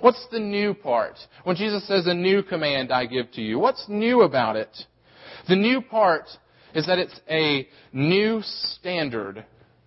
What's 0.00 0.26
the 0.30 0.40
new 0.40 0.74
part? 0.74 1.14
When 1.44 1.56
Jesus 1.56 1.86
says, 1.86 2.06
a 2.06 2.14
new 2.14 2.42
command 2.42 2.92
I 2.92 3.06
give 3.06 3.30
to 3.32 3.42
you, 3.42 3.58
what's 3.58 3.84
new 3.88 4.22
about 4.22 4.56
it? 4.56 4.74
The 5.48 5.56
new 5.56 5.80
part 5.80 6.24
is 6.74 6.86
that 6.86 6.98
it's 6.98 7.20
a 7.28 7.68
new 7.92 8.40
standard 8.42 9.44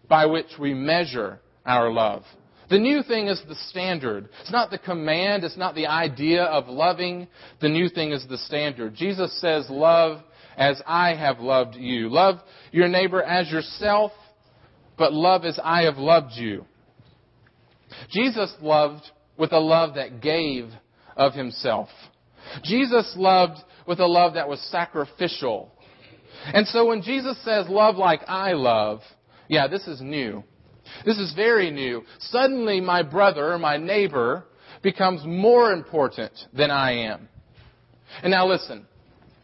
by 0.08 0.26
which 0.26 0.58
we 0.60 0.74
measure 0.74 1.40
our 1.66 1.92
love. 1.92 2.24
The 2.70 2.80
new 2.80 3.04
thing 3.04 3.28
is 3.28 3.42
the 3.48 3.56
standard. 3.70 4.30
It's 4.42 4.52
not 4.52 4.72
the 4.72 4.78
command, 4.78 5.44
it's 5.44 5.58
not 5.58 5.76
the 5.76 5.88
idea 5.88 6.44
of 6.44 6.68
loving. 6.68 7.28
The 7.62 7.70
new 7.70 7.90
thing 7.90 8.12
is 8.12 8.26
the 8.28 8.38
standard. 8.38 8.96
Jesus 8.96 9.40
says, 9.40 9.68
Love 9.70 10.22
as 10.58 10.82
I 10.86 11.16
have 11.16 11.40
loved 11.40 11.76
you. 11.76 12.10
Love 12.10 12.40
your 12.72 12.88
neighbor 12.88 13.22
as 13.22 13.52
yourself, 13.52 14.12
but 14.98 15.14
love 15.14 15.46
as 15.46 15.60
I 15.64 15.84
have 15.84 15.98
loved 15.98 16.34
you. 16.34 16.66
Jesus 18.10 18.54
loved 18.62 19.04
with 19.38 19.52
a 19.52 19.60
love 19.60 19.96
that 19.96 20.22
gave 20.22 20.70
of 21.16 21.34
himself. 21.34 21.90
Jesus 22.64 23.14
loved 23.18 23.60
with 23.88 24.00
a 24.00 24.06
love 24.06 24.36
that 24.36 24.48
was 24.48 24.60
sacrificial. 24.72 25.72
And 26.46 26.68
so 26.68 26.88
when 26.88 27.02
Jesus 27.02 27.38
says, 27.44 27.68
love 27.70 27.96
like 27.96 28.22
I 28.28 28.54
love, 28.54 29.02
yeah, 29.48 29.68
this 29.68 29.88
is 29.88 30.02
new. 30.02 30.44
This 31.06 31.18
is 31.18 31.34
very 31.36 31.72
new. 31.72 32.04
Suddenly 32.20 32.82
my 32.82 33.04
brother, 33.04 33.58
my 33.58 33.78
neighbor, 33.78 34.46
becomes 34.82 35.26
more 35.26 35.72
important 35.72 36.34
than 36.54 36.70
I 36.70 37.06
am. 37.06 37.30
And 38.22 38.32
now 38.32 38.48
listen, 38.48 38.86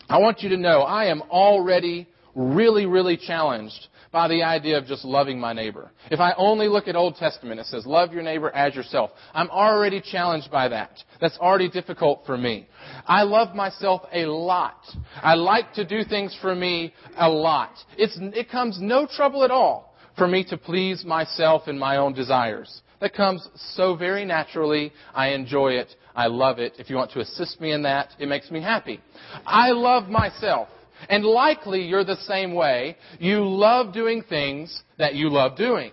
I 0.09 0.19
want 0.19 0.41
you 0.41 0.49
to 0.49 0.57
know 0.57 0.81
I 0.81 1.05
am 1.05 1.21
already 1.23 2.07
really, 2.35 2.85
really 2.85 3.17
challenged 3.17 3.87
by 4.11 4.27
the 4.27 4.43
idea 4.43 4.77
of 4.77 4.85
just 4.85 5.05
loving 5.05 5.39
my 5.39 5.53
neighbor. 5.53 5.91
If 6.09 6.19
I 6.19 6.33
only 6.37 6.67
look 6.67 6.87
at 6.87 6.95
Old 6.95 7.15
Testament, 7.15 7.59
it 7.59 7.67
says, 7.67 7.85
love 7.85 8.11
your 8.11 8.23
neighbor 8.23 8.49
as 8.49 8.75
yourself. 8.75 9.11
I'm 9.33 9.49
already 9.49 10.01
challenged 10.01 10.49
by 10.51 10.67
that. 10.69 10.91
That's 11.21 11.37
already 11.37 11.69
difficult 11.69 12.23
for 12.25 12.37
me. 12.37 12.67
I 13.05 13.23
love 13.23 13.55
myself 13.55 14.01
a 14.11 14.25
lot. 14.25 14.81
I 15.15 15.35
like 15.35 15.73
to 15.73 15.85
do 15.85 16.03
things 16.03 16.35
for 16.41 16.55
me 16.55 16.93
a 17.17 17.29
lot. 17.29 17.73
It's, 17.97 18.17
it 18.19 18.49
comes 18.49 18.79
no 18.81 19.07
trouble 19.07 19.43
at 19.43 19.51
all 19.51 19.95
for 20.17 20.27
me 20.27 20.43
to 20.45 20.57
please 20.57 21.05
myself 21.05 21.63
and 21.67 21.79
my 21.79 21.97
own 21.97 22.13
desires. 22.13 22.81
That 23.01 23.13
comes 23.13 23.47
so 23.75 23.95
very 23.95 24.25
naturally. 24.25 24.91
I 25.13 25.29
enjoy 25.29 25.73
it. 25.73 25.87
I 26.15 26.27
love 26.27 26.59
it. 26.59 26.73
If 26.77 26.89
you 26.89 26.97
want 26.97 27.11
to 27.11 27.21
assist 27.21 27.61
me 27.61 27.71
in 27.71 27.83
that, 27.83 28.09
it 28.19 28.27
makes 28.27 28.51
me 28.51 28.61
happy. 28.61 28.99
I 29.45 29.69
love 29.69 30.09
myself. 30.09 30.67
And 31.07 31.23
likely 31.23 31.83
you're 31.83 32.03
the 32.03 32.17
same 32.17 32.53
way. 32.53 32.97
You 33.19 33.47
love 33.47 33.93
doing 33.93 34.23
things 34.27 34.83
that 34.97 35.15
you 35.15 35.29
love 35.29 35.55
doing. 35.55 35.91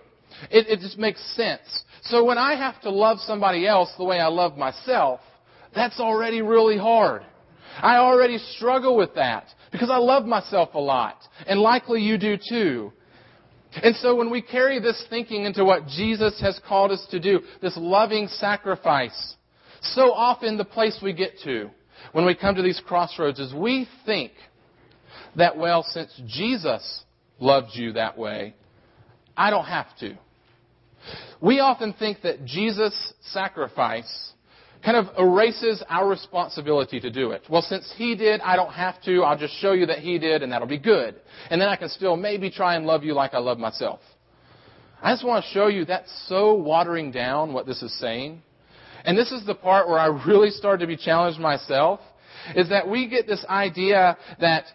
It, 0.51 0.67
it 0.67 0.79
just 0.79 0.97
makes 0.97 1.21
sense. 1.35 1.83
So 2.03 2.23
when 2.25 2.37
I 2.37 2.55
have 2.55 2.81
to 2.81 2.89
love 2.89 3.19
somebody 3.19 3.67
else 3.67 3.91
the 3.97 4.03
way 4.03 4.19
I 4.19 4.27
love 4.27 4.57
myself, 4.57 5.19
that's 5.73 5.99
already 5.99 6.41
really 6.41 6.77
hard. 6.77 7.23
I 7.81 7.97
already 7.97 8.37
struggle 8.37 8.97
with 8.97 9.15
that 9.15 9.45
because 9.71 9.89
I 9.89 9.97
love 9.97 10.25
myself 10.25 10.69
a 10.73 10.79
lot. 10.79 11.17
And 11.45 11.59
likely 11.59 12.01
you 12.01 12.17
do 12.17 12.37
too. 12.49 12.91
And 13.75 13.95
so 13.97 14.15
when 14.15 14.29
we 14.29 14.41
carry 14.41 14.79
this 14.79 15.03
thinking 15.09 15.45
into 15.45 15.63
what 15.63 15.87
Jesus 15.87 16.39
has 16.41 16.59
called 16.67 16.91
us 16.91 17.05
to 17.11 17.19
do, 17.19 17.41
this 17.61 17.77
loving 17.77 18.27
sacrifice, 18.27 19.35
So 19.81 20.13
often 20.13 20.57
the 20.57 20.65
place 20.65 20.99
we 21.01 21.13
get 21.13 21.33
to 21.43 21.69
when 22.11 22.25
we 22.25 22.35
come 22.35 22.55
to 22.55 22.61
these 22.61 22.81
crossroads 22.85 23.39
is 23.39 23.53
we 23.53 23.87
think 24.05 24.31
that, 25.37 25.57
well, 25.57 25.83
since 25.83 26.11
Jesus 26.27 27.03
loved 27.39 27.69
you 27.73 27.93
that 27.93 28.17
way, 28.17 28.55
I 29.35 29.49
don't 29.49 29.65
have 29.65 29.95
to. 29.99 30.17
We 31.41 31.59
often 31.59 31.93
think 31.93 32.21
that 32.23 32.45
Jesus' 32.45 33.13
sacrifice 33.21 34.33
kind 34.83 34.97
of 34.97 35.07
erases 35.17 35.83
our 35.89 36.07
responsibility 36.07 36.99
to 36.99 37.09
do 37.09 37.31
it. 37.31 37.43
Well, 37.49 37.61
since 37.61 37.91
he 37.97 38.15
did, 38.15 38.41
I 38.41 38.55
don't 38.55 38.73
have 38.73 39.01
to. 39.03 39.21
I'll 39.23 39.37
just 39.37 39.53
show 39.55 39.73
you 39.73 39.85
that 39.87 39.99
he 39.99 40.19
did, 40.19 40.43
and 40.43 40.51
that'll 40.51 40.67
be 40.67 40.77
good. 40.77 41.15
And 41.49 41.61
then 41.61 41.69
I 41.69 41.75
can 41.75 41.89
still 41.89 42.15
maybe 42.15 42.49
try 42.49 42.75
and 42.75 42.85
love 42.85 43.03
you 43.03 43.13
like 43.13 43.33
I 43.33 43.39
love 43.39 43.57
myself. 43.59 43.99
I 45.01 45.13
just 45.13 45.25
want 45.25 45.45
to 45.45 45.51
show 45.51 45.67
you 45.67 45.85
that's 45.85 46.11
so 46.27 46.53
watering 46.53 47.11
down 47.11 47.53
what 47.53 47.65
this 47.65 47.83
is 47.83 47.97
saying. 47.99 48.41
And 49.05 49.17
this 49.17 49.31
is 49.31 49.45
the 49.45 49.55
part 49.55 49.87
where 49.87 49.99
I 49.99 50.07
really 50.07 50.49
started 50.49 50.79
to 50.79 50.87
be 50.87 50.97
challenged 50.97 51.39
myself, 51.39 51.99
is 52.55 52.69
that 52.69 52.87
we 52.87 53.07
get 53.07 53.27
this 53.27 53.45
idea 53.47 54.17
that 54.39 54.65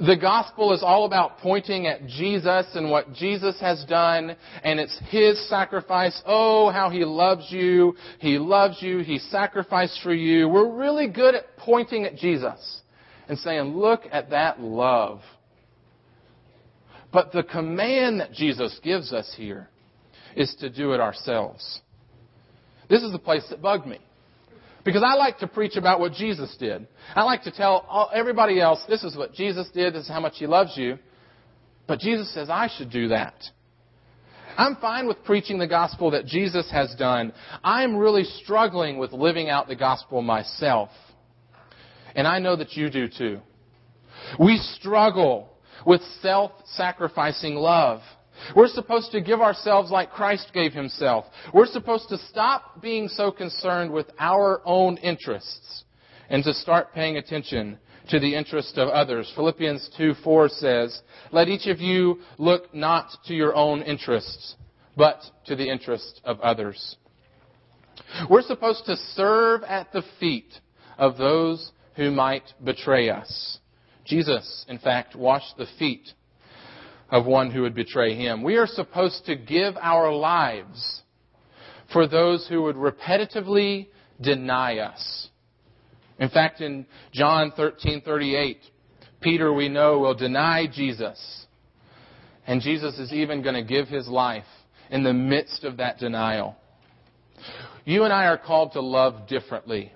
the 0.00 0.16
gospel 0.16 0.72
is 0.72 0.82
all 0.82 1.04
about 1.04 1.38
pointing 1.38 1.86
at 1.86 2.06
Jesus 2.06 2.66
and 2.74 2.90
what 2.90 3.12
Jesus 3.12 3.58
has 3.60 3.84
done, 3.84 4.36
and 4.62 4.80
it's 4.80 4.98
His 5.08 5.48
sacrifice. 5.48 6.20
Oh, 6.26 6.70
how 6.70 6.90
He 6.90 7.04
loves 7.04 7.46
you. 7.50 7.94
He 8.18 8.38
loves 8.38 8.80
you. 8.80 8.98
He 8.98 9.18
sacrificed 9.18 10.00
for 10.02 10.14
you. 10.14 10.48
We're 10.48 10.74
really 10.74 11.08
good 11.08 11.34
at 11.34 11.56
pointing 11.56 12.04
at 12.04 12.16
Jesus 12.16 12.80
and 13.28 13.38
saying, 13.38 13.76
look 13.76 14.02
at 14.10 14.30
that 14.30 14.60
love. 14.60 15.20
But 17.12 17.32
the 17.32 17.42
command 17.42 18.20
that 18.20 18.32
Jesus 18.32 18.78
gives 18.82 19.12
us 19.12 19.32
here 19.36 19.68
is 20.36 20.54
to 20.60 20.70
do 20.70 20.92
it 20.92 21.00
ourselves. 21.00 21.80
This 22.88 23.02
is 23.02 23.12
the 23.12 23.18
place 23.18 23.46
that 23.50 23.62
bugged 23.62 23.86
me. 23.86 23.98
Because 24.84 25.02
I 25.06 25.14
like 25.14 25.38
to 25.38 25.46
preach 25.46 25.76
about 25.76 26.00
what 26.00 26.12
Jesus 26.12 26.56
did. 26.58 26.86
I 27.14 27.22
like 27.24 27.42
to 27.42 27.50
tell 27.50 28.10
everybody 28.14 28.60
else, 28.60 28.80
this 28.88 29.04
is 29.04 29.16
what 29.16 29.34
Jesus 29.34 29.68
did, 29.74 29.94
this 29.94 30.04
is 30.04 30.08
how 30.08 30.20
much 30.20 30.34
He 30.36 30.46
loves 30.46 30.76
you. 30.76 30.98
But 31.86 31.98
Jesus 31.98 32.32
says 32.32 32.48
I 32.48 32.68
should 32.76 32.90
do 32.90 33.08
that. 33.08 33.34
I'm 34.56 34.76
fine 34.76 35.06
with 35.06 35.22
preaching 35.24 35.58
the 35.58 35.66
gospel 35.66 36.10
that 36.12 36.26
Jesus 36.26 36.70
has 36.70 36.94
done. 36.96 37.32
I'm 37.62 37.96
really 37.96 38.24
struggling 38.24 38.98
with 38.98 39.12
living 39.12 39.48
out 39.48 39.68
the 39.68 39.76
gospel 39.76 40.22
myself. 40.22 40.90
And 42.14 42.26
I 42.26 42.38
know 42.40 42.56
that 42.56 42.72
you 42.72 42.90
do 42.90 43.08
too. 43.08 43.40
We 44.38 44.58
struggle 44.78 45.48
with 45.86 46.02
self-sacrificing 46.20 47.54
love. 47.54 48.00
We're 48.54 48.68
supposed 48.68 49.12
to 49.12 49.20
give 49.20 49.40
ourselves 49.40 49.90
like 49.90 50.10
Christ 50.10 50.50
gave 50.52 50.72
himself. 50.72 51.24
We're 51.52 51.66
supposed 51.66 52.08
to 52.08 52.18
stop 52.18 52.80
being 52.80 53.08
so 53.08 53.30
concerned 53.30 53.92
with 53.92 54.06
our 54.18 54.62
own 54.64 54.96
interests 54.98 55.84
and 56.28 56.44
to 56.44 56.54
start 56.54 56.94
paying 56.94 57.16
attention 57.16 57.78
to 58.08 58.18
the 58.18 58.34
interest 58.34 58.76
of 58.78 58.88
others. 58.88 59.30
Philippians 59.34 59.90
2 59.96 60.14
4 60.22 60.48
says, 60.48 61.00
Let 61.32 61.48
each 61.48 61.66
of 61.66 61.80
you 61.80 62.20
look 62.38 62.74
not 62.74 63.10
to 63.26 63.34
your 63.34 63.54
own 63.54 63.82
interests, 63.82 64.56
but 64.96 65.20
to 65.46 65.56
the 65.56 65.68
interest 65.68 66.20
of 66.24 66.40
others. 66.40 66.96
We're 68.28 68.42
supposed 68.42 68.86
to 68.86 68.96
serve 68.96 69.62
at 69.64 69.92
the 69.92 70.02
feet 70.18 70.52
of 70.98 71.16
those 71.16 71.72
who 71.96 72.10
might 72.10 72.52
betray 72.64 73.10
us. 73.10 73.58
Jesus, 74.04 74.64
in 74.68 74.78
fact, 74.78 75.14
washed 75.14 75.56
the 75.56 75.66
feet 75.78 76.12
of 77.10 77.26
one 77.26 77.50
who 77.50 77.62
would 77.62 77.74
betray 77.74 78.14
him. 78.14 78.42
We 78.42 78.56
are 78.56 78.66
supposed 78.66 79.26
to 79.26 79.36
give 79.36 79.76
our 79.80 80.12
lives 80.12 81.02
for 81.92 82.06
those 82.06 82.46
who 82.48 82.62
would 82.62 82.76
repetitively 82.76 83.88
deny 84.20 84.78
us. 84.78 85.28
In 86.18 86.28
fact, 86.28 86.60
in 86.60 86.86
John 87.12 87.52
13:38, 87.52 88.58
Peter 89.20 89.52
we 89.52 89.68
know 89.68 89.98
will 89.98 90.14
deny 90.14 90.66
Jesus. 90.66 91.46
And 92.46 92.60
Jesus 92.60 92.98
is 92.98 93.12
even 93.12 93.42
going 93.42 93.54
to 93.54 93.62
give 93.62 93.88
his 93.88 94.08
life 94.08 94.44
in 94.90 95.02
the 95.02 95.12
midst 95.12 95.64
of 95.64 95.78
that 95.78 95.98
denial. 95.98 96.56
You 97.84 98.04
and 98.04 98.12
I 98.12 98.26
are 98.26 98.38
called 98.38 98.72
to 98.72 98.80
love 98.80 99.28
differently. 99.28 99.92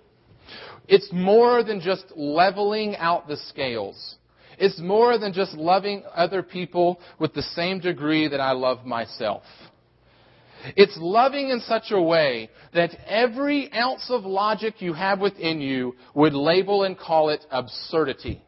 It's 0.89 1.11
more 1.13 1.63
than 1.63 1.81
just 1.81 2.05
leveling 2.17 2.97
out 2.97 3.29
the 3.29 3.37
scales. 3.37 4.17
It's 4.59 4.79
more 4.81 5.19
than 5.19 5.33
just 5.33 5.55
loving 5.55 6.03
other 6.15 6.43
people 6.43 7.01
with 7.19 7.35
the 7.35 7.43
same 7.43 7.81
degree 7.81 8.29
that 8.29 8.41
I 8.41 8.53
love 8.53 8.85
myself. 8.85 9.43
It's 10.77 10.97
loving 10.99 11.51
in 11.51 11.61
such 11.61 11.91
a 11.91 12.01
way 12.01 12.49
that 12.73 12.91
every 13.07 13.71
ounce 13.73 14.07
of 14.09 14.25
logic 14.25 14.81
you 14.81 14.95
have 14.95 15.21
within 15.21 15.61
you 15.61 15.95
would 16.15 16.33
label 16.33 16.85
and 16.85 16.99
call 16.99 17.29
it 17.29 17.45
absurdity. 17.51 18.43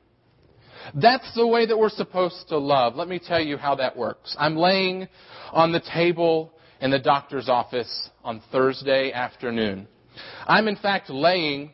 That's 0.94 1.34
the 1.34 1.46
way 1.46 1.66
that 1.66 1.78
we're 1.78 1.90
supposed 1.90 2.48
to 2.48 2.58
love. 2.58 2.94
Let 2.94 3.08
me 3.08 3.18
tell 3.18 3.40
you 3.40 3.56
how 3.56 3.74
that 3.76 3.96
works. 3.96 4.34
I'm 4.38 4.56
laying 4.56 5.08
on 5.52 5.72
the 5.72 5.82
table 5.92 6.52
in 6.80 6.90
the 6.90 6.98
doctor's 6.98 7.48
office 7.48 8.10
on 8.24 8.42
Thursday 8.52 9.12
afternoon. 9.12 9.88
I'm 10.46 10.68
in 10.68 10.76
fact 10.76 11.10
laying 11.10 11.72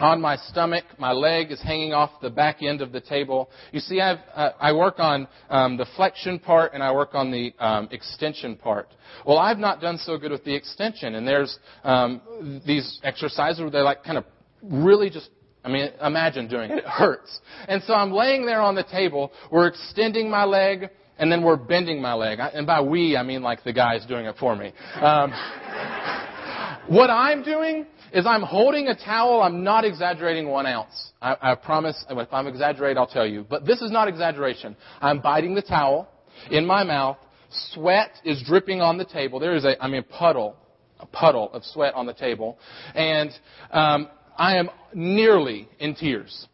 on 0.00 0.20
my 0.20 0.36
stomach. 0.36 0.84
My 0.98 1.12
leg 1.12 1.50
is 1.50 1.60
hanging 1.62 1.92
off 1.92 2.10
the 2.20 2.30
back 2.30 2.62
end 2.62 2.80
of 2.80 2.92
the 2.92 3.00
table. 3.00 3.50
You 3.72 3.80
see, 3.80 4.00
uh, 4.00 4.16
I 4.60 4.72
work 4.72 4.98
on 4.98 5.28
um, 5.50 5.76
the 5.76 5.86
flexion 5.96 6.38
part 6.38 6.74
and 6.74 6.82
I 6.82 6.92
work 6.92 7.10
on 7.14 7.30
the 7.30 7.52
um, 7.58 7.88
extension 7.90 8.56
part. 8.56 8.88
Well, 9.26 9.38
I've 9.38 9.58
not 9.58 9.80
done 9.80 9.98
so 9.98 10.18
good 10.18 10.32
with 10.32 10.44
the 10.44 10.54
extension, 10.54 11.14
and 11.14 11.26
there's 11.26 11.58
um, 11.84 12.62
these 12.66 13.00
exercises 13.02 13.60
where 13.60 13.70
they 13.70 13.80
like 13.80 14.02
kind 14.04 14.18
of 14.18 14.24
really 14.62 15.10
just 15.10 15.28
I 15.64 15.68
mean, 15.68 15.90
imagine 16.02 16.48
doing 16.48 16.70
it. 16.70 16.78
It 16.82 16.84
hurts. 16.84 17.40
And 17.68 17.82
so 17.84 17.94
I'm 17.94 18.10
laying 18.10 18.44
there 18.46 18.60
on 18.60 18.74
the 18.74 18.82
table. 18.82 19.30
We're 19.50 19.68
extending 19.68 20.28
my 20.28 20.44
leg, 20.44 20.88
and 21.18 21.30
then 21.30 21.44
we're 21.44 21.56
bending 21.56 22.02
my 22.02 22.14
leg. 22.14 22.40
And 22.40 22.66
by 22.66 22.80
we, 22.80 23.16
I 23.16 23.22
mean 23.22 23.42
like 23.42 23.62
the 23.62 23.72
guy's 23.72 24.04
doing 24.06 24.26
it 24.26 24.34
for 24.40 24.56
me. 24.56 24.72
Um, 25.00 25.30
what 26.88 27.10
I'm 27.10 27.44
doing 27.44 27.86
is 28.12 28.26
I'm 28.26 28.42
holding 28.42 28.88
a 28.88 28.94
towel. 28.94 29.40
I'm 29.40 29.64
not 29.64 29.84
exaggerating 29.84 30.48
one 30.48 30.66
ounce. 30.66 31.12
I, 31.20 31.36
I 31.40 31.54
promise. 31.54 32.04
If 32.08 32.32
I'm 32.32 32.46
exaggerating, 32.46 32.98
I'll 32.98 33.06
tell 33.06 33.26
you. 33.26 33.46
But 33.48 33.66
this 33.66 33.80
is 33.80 33.90
not 33.90 34.08
exaggeration. 34.08 34.76
I'm 35.00 35.20
biting 35.20 35.54
the 35.54 35.62
towel 35.62 36.08
in 36.50 36.66
my 36.66 36.84
mouth. 36.84 37.16
Sweat 37.50 38.10
is 38.24 38.42
dripping 38.42 38.80
on 38.80 38.96
the 38.96 39.04
table. 39.04 39.38
There 39.38 39.54
is 39.54 39.64
a, 39.64 39.82
I 39.82 39.88
mean, 39.88 40.00
a 40.00 40.02
puddle, 40.02 40.56
a 41.00 41.06
puddle 41.06 41.50
of 41.52 41.64
sweat 41.64 41.94
on 41.94 42.06
the 42.06 42.14
table, 42.14 42.58
and 42.94 43.30
um, 43.70 44.08
I 44.36 44.56
am 44.56 44.70
nearly 44.94 45.68
in 45.78 45.94
tears. 45.94 46.48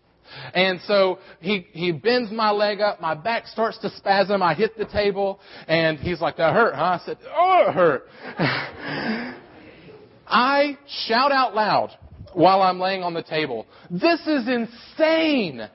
And 0.53 0.81
so 0.87 1.21
he, 1.41 1.67
he 1.73 1.93
bends 1.93 2.31
my 2.31 2.51
leg 2.51 2.81
up, 2.81 3.01
my 3.01 3.15
back 3.15 3.47
starts 3.47 3.79
to 3.79 3.91
spasm, 3.91 4.43
I 4.43 4.55
hit 4.55 4.77
the 4.77 4.85
table, 4.85 5.41
and 5.67 5.99
he's 5.99 6.21
like, 6.21 6.37
that 6.37 6.53
hurt, 6.53 6.75
huh? 6.75 6.99
I 7.01 7.07
said, 7.07 7.19
oh, 7.35 7.65
it 7.69 7.75
hurt. 7.75 9.35
I 10.29 10.79
shout 11.07 11.33
out 11.33 11.55
loud 11.55 11.97
while 12.35 12.63
I'm 12.63 12.79
laying 12.79 13.03
on 13.03 13.15
the 13.15 13.23
table, 13.23 13.67
This 13.91 14.21
is 14.27 14.47
insane! 14.49 15.67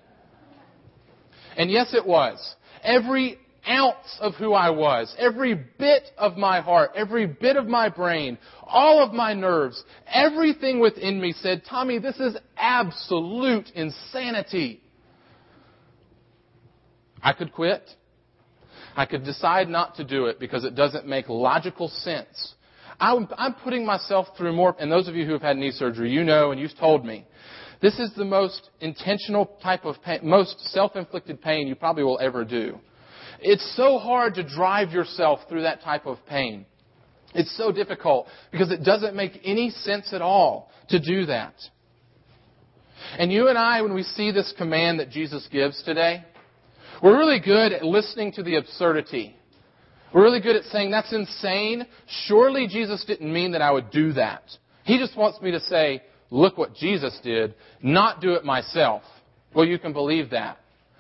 And 1.58 1.70
yes, 1.70 1.94
it 1.94 2.06
was. 2.06 2.56
Every 2.84 3.38
ounce 3.68 4.18
of 4.20 4.36
who 4.36 4.54
I 4.54 4.70
was, 4.70 5.14
every 5.18 5.56
bit 5.56 6.04
of 6.18 6.38
my 6.38 6.62
heart, 6.62 6.92
every 6.96 7.26
bit 7.26 7.56
of 7.56 7.68
my 7.68 7.90
brain, 7.90 8.38
all 8.64 9.04
of 9.04 9.14
my 9.14 9.34
nerves, 9.34 9.82
everything 10.12 10.80
within 10.80 11.22
me 11.22 11.34
said, 11.34 11.64
Tommy, 11.70 12.00
this 12.00 12.20
is 12.20 12.36
absolute 12.58 13.70
insanity. 13.76 14.82
I 17.22 17.34
could 17.34 17.54
quit. 17.54 17.90
I 18.96 19.06
could 19.06 19.24
decide 19.24 19.70
not 19.70 19.96
to 19.96 20.04
do 20.04 20.26
it 20.26 20.40
because 20.40 20.66
it 20.66 20.76
doesn't 20.76 21.08
make 21.08 21.30
logical 21.30 21.88
sense. 21.88 22.54
I'm, 23.04 23.28
I'm 23.38 23.54
putting 23.56 23.86
myself 23.86 24.28
through 24.38 24.54
more, 24.54 24.78
and 24.80 24.90
those 24.90 25.10
of 25.10 25.16
you 25.16 25.26
who 25.26 25.34
have 25.34 25.42
had 25.42 25.58
knee 25.58 25.72
surgery, 25.72 26.10
you 26.10 26.24
know 26.24 26.52
and 26.52 26.62
you've 26.62 26.78
told 26.80 27.06
me, 27.06 27.26
this 27.82 28.00
is 28.00 28.14
the 28.16 28.24
most 28.24 28.70
intentional 28.80 29.58
type 29.62 29.84
of 29.84 30.02
pain, 30.02 30.22
most 30.24 30.58
self-inflicted 30.72 31.42
pain 31.42 31.68
you 31.68 31.76
probably 31.76 32.04
will 32.04 32.20
ever 32.22 32.46
do. 32.46 32.80
It's 33.42 33.76
so 33.76 34.00
hard 34.00 34.36
to 34.36 34.44
drive 34.44 34.92
yourself 34.92 35.42
through 35.50 35.64
that 35.64 35.82
type 35.82 36.06
of 36.06 36.18
pain. 36.30 36.66
It's 37.36 37.54
so 37.58 37.74
difficult 37.74 38.28
because 38.54 38.72
it 38.72 38.86
doesn't 38.86 39.18
make 39.18 39.42
any 39.44 39.70
sense 39.70 40.14
at 40.14 40.22
all 40.22 40.72
to 40.88 40.98
do 40.98 41.26
that. 41.26 41.56
And 43.20 43.34
you 43.34 43.50
and 43.50 43.58
I, 43.58 43.82
when 43.82 43.94
we 43.94 44.04
see 44.04 44.32
this 44.32 44.54
command 44.58 45.02
that 45.02 45.10
Jesus 45.10 45.46
gives 45.52 45.84
today, 45.84 46.24
we're 47.02 47.18
really 47.18 47.42
good 47.42 47.74
at 47.74 47.84
listening 47.84 48.32
to 48.34 48.44
the 48.44 48.56
absurdity. 48.56 49.36
We're 50.14 50.24
really 50.24 50.42
good 50.42 50.56
at 50.56 50.64
saying, 50.66 50.92
that's 50.92 51.12
insane. 51.12 51.86
Surely 52.28 52.68
Jesus 52.68 53.04
didn't 53.06 53.32
mean 53.32 53.52
that 53.54 53.62
I 53.62 53.72
would 53.72 53.92
do 53.92 54.14
that. 54.14 54.44
He 54.84 54.98
just 54.98 55.18
wants 55.18 55.42
me 55.42 55.52
to 55.52 55.60
say, 55.60 56.04
look 56.30 56.58
what 56.58 56.76
Jesus 56.76 57.20
did, 57.24 57.56
not 57.82 58.22
do 58.22 58.34
it 58.34 58.44
myself. 58.44 59.04
Well, 59.56 59.66
you 59.66 59.80
can 59.80 59.94
believe 59.94 60.32
that, 60.32 60.58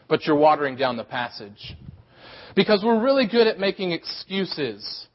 but 0.08 0.25
you're 0.25 0.36
watering 0.36 0.75
down 0.75 0.98
the 0.98 1.03
passage. 1.03 1.75
Because 2.55 2.84
we're 2.84 3.03
really 3.03 3.27
good 3.27 3.48
at 3.48 3.60
making 3.60 3.91
excuses 3.91 5.08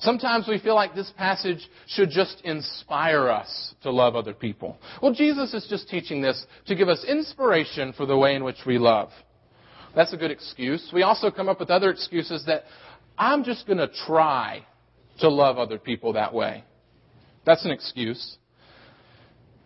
Sometimes 0.00 0.46
we 0.46 0.58
feel 0.58 0.76
like 0.76 0.94
this 0.94 1.12
passage 1.16 1.68
should 1.88 2.10
just 2.10 2.40
inspire 2.44 3.28
us 3.28 3.74
to 3.82 3.90
love 3.90 4.14
other 4.14 4.32
people. 4.32 4.78
Well, 5.02 5.12
Jesus 5.12 5.54
is 5.54 5.66
just 5.68 5.88
teaching 5.88 6.22
this 6.22 6.46
to 6.66 6.76
give 6.76 6.88
us 6.88 7.04
inspiration 7.04 7.92
for 7.92 8.06
the 8.06 8.16
way 8.16 8.36
in 8.36 8.44
which 8.44 8.58
we 8.64 8.78
love. 8.78 9.10
That's 9.96 10.12
a 10.12 10.16
good 10.16 10.30
excuse. 10.30 10.90
We 10.92 11.02
also 11.02 11.30
come 11.30 11.48
up 11.48 11.58
with 11.58 11.70
other 11.70 11.90
excuses 11.90 12.44
that 12.46 12.64
I'm 13.18 13.44
just 13.44 13.66
going 13.66 13.78
to 13.78 13.90
try 14.06 14.64
to 15.20 15.28
love 15.28 15.58
other 15.58 15.78
people 15.78 16.12
that 16.14 16.32
way. 16.32 16.64
That's 17.44 17.64
an 17.64 17.70
excuse. 17.70 18.36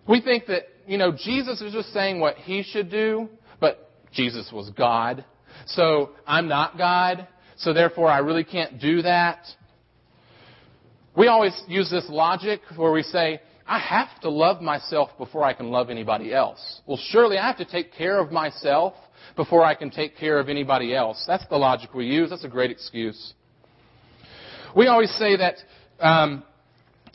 We 0.09 0.21
think 0.21 0.47
that, 0.47 0.63
you 0.87 0.99
know, 0.99 1.13
Jesus 1.13 1.61
is 1.61 1.73
just 1.73 1.93
saying 1.93 2.21
what 2.21 2.37
he 2.37 2.63
should 2.63 2.91
do, 2.91 3.29
but 3.61 3.91
Jesus 4.13 4.51
was 4.53 4.71
God. 4.71 5.25
So 5.67 6.11
I'm 6.27 6.49
not 6.49 6.79
God, 6.79 7.29
so 7.57 7.73
therefore 7.73 8.09
I 8.09 8.19
really 8.19 8.45
can't 8.45 8.81
do 8.81 9.03
that. 9.03 9.47
We 11.17 11.29
always 11.29 11.61
use 11.69 11.91
this 11.91 12.07
logic 12.09 12.63
where 12.77 12.91
we 12.91 13.03
say, 13.03 13.41
I 13.67 13.79
have 13.79 14.21
to 14.23 14.31
love 14.31 14.61
myself 14.61 15.11
before 15.19 15.45
I 15.45 15.53
can 15.53 15.71
love 15.71 15.91
anybody 15.91 16.33
else. 16.33 16.81
Well, 16.87 16.99
surely 17.11 17.39
I 17.39 17.47
have 17.47 17.59
to 17.59 17.65
take 17.65 17.93
care 17.93 18.19
of 18.19 18.33
myself 18.33 18.95
before 19.37 19.63
I 19.65 19.75
can 19.75 19.91
take 19.91 20.17
care 20.17 20.39
of 20.39 20.49
anybody 20.49 20.95
else. 20.95 21.23
That's 21.27 21.47
the 21.49 21.57
logic 21.57 21.95
we 21.95 22.07
use. 22.07 22.31
That's 22.31 22.45
a 22.45 22.49
great 22.49 22.71
excuse. 22.71 23.35
We 24.75 24.87
always 24.87 25.11
say 25.17 25.37
that 25.37 25.57
um, 26.01 26.43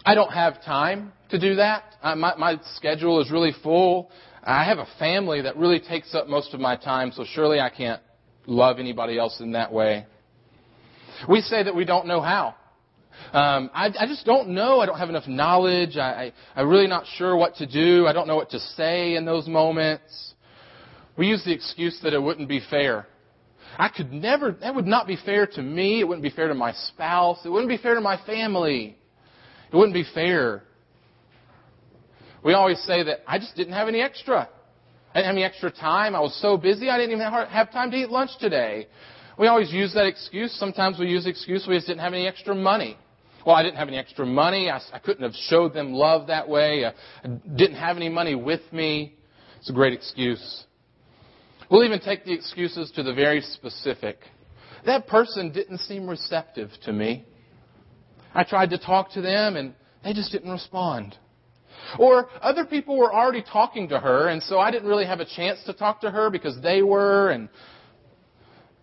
I 0.06 0.16
don't 0.16 0.32
have 0.32 0.64
time 0.64 1.12
to 1.30 1.40
do 1.40 1.56
that. 1.56 1.84
Uh, 2.02 2.16
my, 2.16 2.36
my 2.36 2.60
schedule 2.76 3.20
is 3.22 3.32
really 3.32 3.54
full. 3.64 4.12
I 4.44 4.64
have 4.64 4.78
a 4.78 4.88
family 5.00 5.42
that 5.42 5.58
really 5.58 5.80
takes 5.80 6.14
up 6.14 6.28
most 6.28 6.54
of 6.54 6.60
my 6.60 6.76
time, 6.76 7.12
so 7.12 7.26
surely 7.26 7.60
I 7.60 7.70
can't 7.70 8.02
love 8.46 8.80
anybody 8.80 9.18
else 9.18 9.42
in 9.42 9.54
that 9.54 9.74
way. 9.74 10.06
We 11.28 11.42
say 11.42 11.64
that 11.64 11.76
we 11.76 11.84
don't 11.84 12.08
know 12.08 12.22
how. 12.22 12.56
Um, 13.34 13.72
I, 13.74 13.88
I 14.00 14.06
just 14.06 14.26
don't 14.26 14.50
know. 14.50 14.80
I 14.80 14.86
don't 14.86 15.00
have 15.00 15.10
enough 15.10 15.28
knowledge. 15.28 15.98
I, 15.98 16.32
I, 16.56 16.60
I'm 16.62 16.70
really 16.70 16.88
not 16.88 17.06
sure 17.16 17.36
what 17.36 17.56
to 17.56 17.66
do. 17.66 18.06
I 18.06 18.14
don't 18.14 18.28
know 18.28 18.36
what 18.36 18.52
to 18.52 18.60
say 18.60 19.16
in 19.16 19.26
those 19.26 19.48
moments. 19.48 20.34
We 21.18 21.28
use 21.28 21.44
the 21.44 21.52
excuse 21.52 22.00
that 22.04 22.14
it 22.14 22.22
wouldn't 22.22 22.48
be 22.48 22.62
fair. 22.70 23.08
I 23.78 23.90
could 23.90 24.12
never, 24.12 24.54
that 24.54 24.74
would 24.74 24.88
not 24.88 25.06
be 25.06 25.18
fair 25.24 25.46
to 25.46 25.62
me. 25.62 26.00
It 26.00 26.08
wouldn't 26.08 26.24
be 26.24 26.32
fair 26.32 26.48
to 26.48 26.56
my 26.56 26.74
spouse. 26.74 27.40
It 27.46 27.50
wouldn't 27.50 27.70
be 27.70 27.78
fair 27.78 27.94
to 27.94 28.02
my 28.02 28.18
family. 28.26 28.98
It 29.72 29.76
wouldn't 29.76 29.94
be 29.94 30.06
fair. 30.16 30.64
We 32.44 32.54
always 32.54 32.80
say 32.82 33.04
that 33.04 33.20
I 33.28 33.38
just 33.38 33.56
didn't 33.56 33.74
have 33.74 33.88
any 33.88 34.02
extra. 34.02 34.50
I 35.14 35.20
didn't 35.20 35.28
have 35.28 35.36
any 35.36 35.44
extra 35.44 35.72
time. 35.72 36.16
I 36.16 36.20
was 36.20 36.36
so 36.42 36.58
busy 36.58 36.90
I 36.90 36.98
didn't 36.98 37.12
even 37.12 37.32
have 37.32 37.72
time 37.72 37.92
to 37.92 37.98
eat 37.98 38.10
lunch 38.10 38.32
today. 38.40 38.88
We 39.38 39.48
always 39.48 39.72
use 39.72 39.94
that 39.94 40.08
excuse. 40.08 40.52
Sometimes 40.54 40.98
we 40.98 41.08
use 41.08 41.26
the 41.26 41.30
excuse 41.30 41.66
we 41.68 41.76
just 41.76 41.88
didn't 41.88 42.02
have 42.02 42.14
any 42.14 42.28
extra 42.28 42.56
money. 42.56 42.98
Well, 43.46 43.56
I 43.56 43.64
didn't 43.64 43.78
have 43.78 43.88
any 43.88 43.98
extra 43.98 44.26
money. 44.26 44.70
I, 44.70 44.82
I 44.92 45.00
couldn't 45.00 45.24
have 45.24 45.36
showed 45.50 45.74
them 45.74 45.94
love 45.94 46.28
that 46.28 46.50
way. 46.50 46.86
I, 46.86 46.94
I 47.24 47.28
didn't 47.56 47.78
have 47.78 47.96
any 47.96 48.10
money 48.10 48.34
with 48.34 48.62
me. 48.74 49.16
It's 49.60 49.70
a 49.70 49.74
great 49.74 49.94
excuse. 49.94 50.66
We'll 51.70 51.84
even 51.84 52.00
take 52.00 52.24
the 52.24 52.34
excuses 52.34 52.92
to 52.96 53.04
the 53.04 53.14
very 53.14 53.42
specific. 53.42 54.20
That 54.86 55.08
person 55.08 55.52
didn't 55.52 55.80
seem 55.80 56.10
receptive 56.10 56.70
to 56.84 56.94
me. 56.94 57.26
I 58.34 58.44
tried 58.44 58.70
to 58.70 58.78
talk 58.78 59.12
to 59.14 59.22
them 59.22 59.58
and 59.58 59.74
they 60.04 60.14
just 60.14 60.32
didn't 60.32 60.50
respond. 60.50 61.18
Or 62.00 62.30
other 62.42 62.66
people 62.66 62.98
were 62.98 63.14
already 63.14 63.44
talking 63.44 63.90
to 63.90 64.00
her 64.00 64.30
and 64.30 64.42
so 64.44 64.60
I 64.60 64.72
didn't 64.72 64.88
really 64.88 65.06
have 65.06 65.20
a 65.20 65.26
chance 65.26 65.62
to 65.66 65.74
talk 65.74 66.02
to 66.02 66.12
her 66.12 66.30
because 66.30 66.58
they 66.62 66.82
were 66.82 67.32
and 67.32 67.50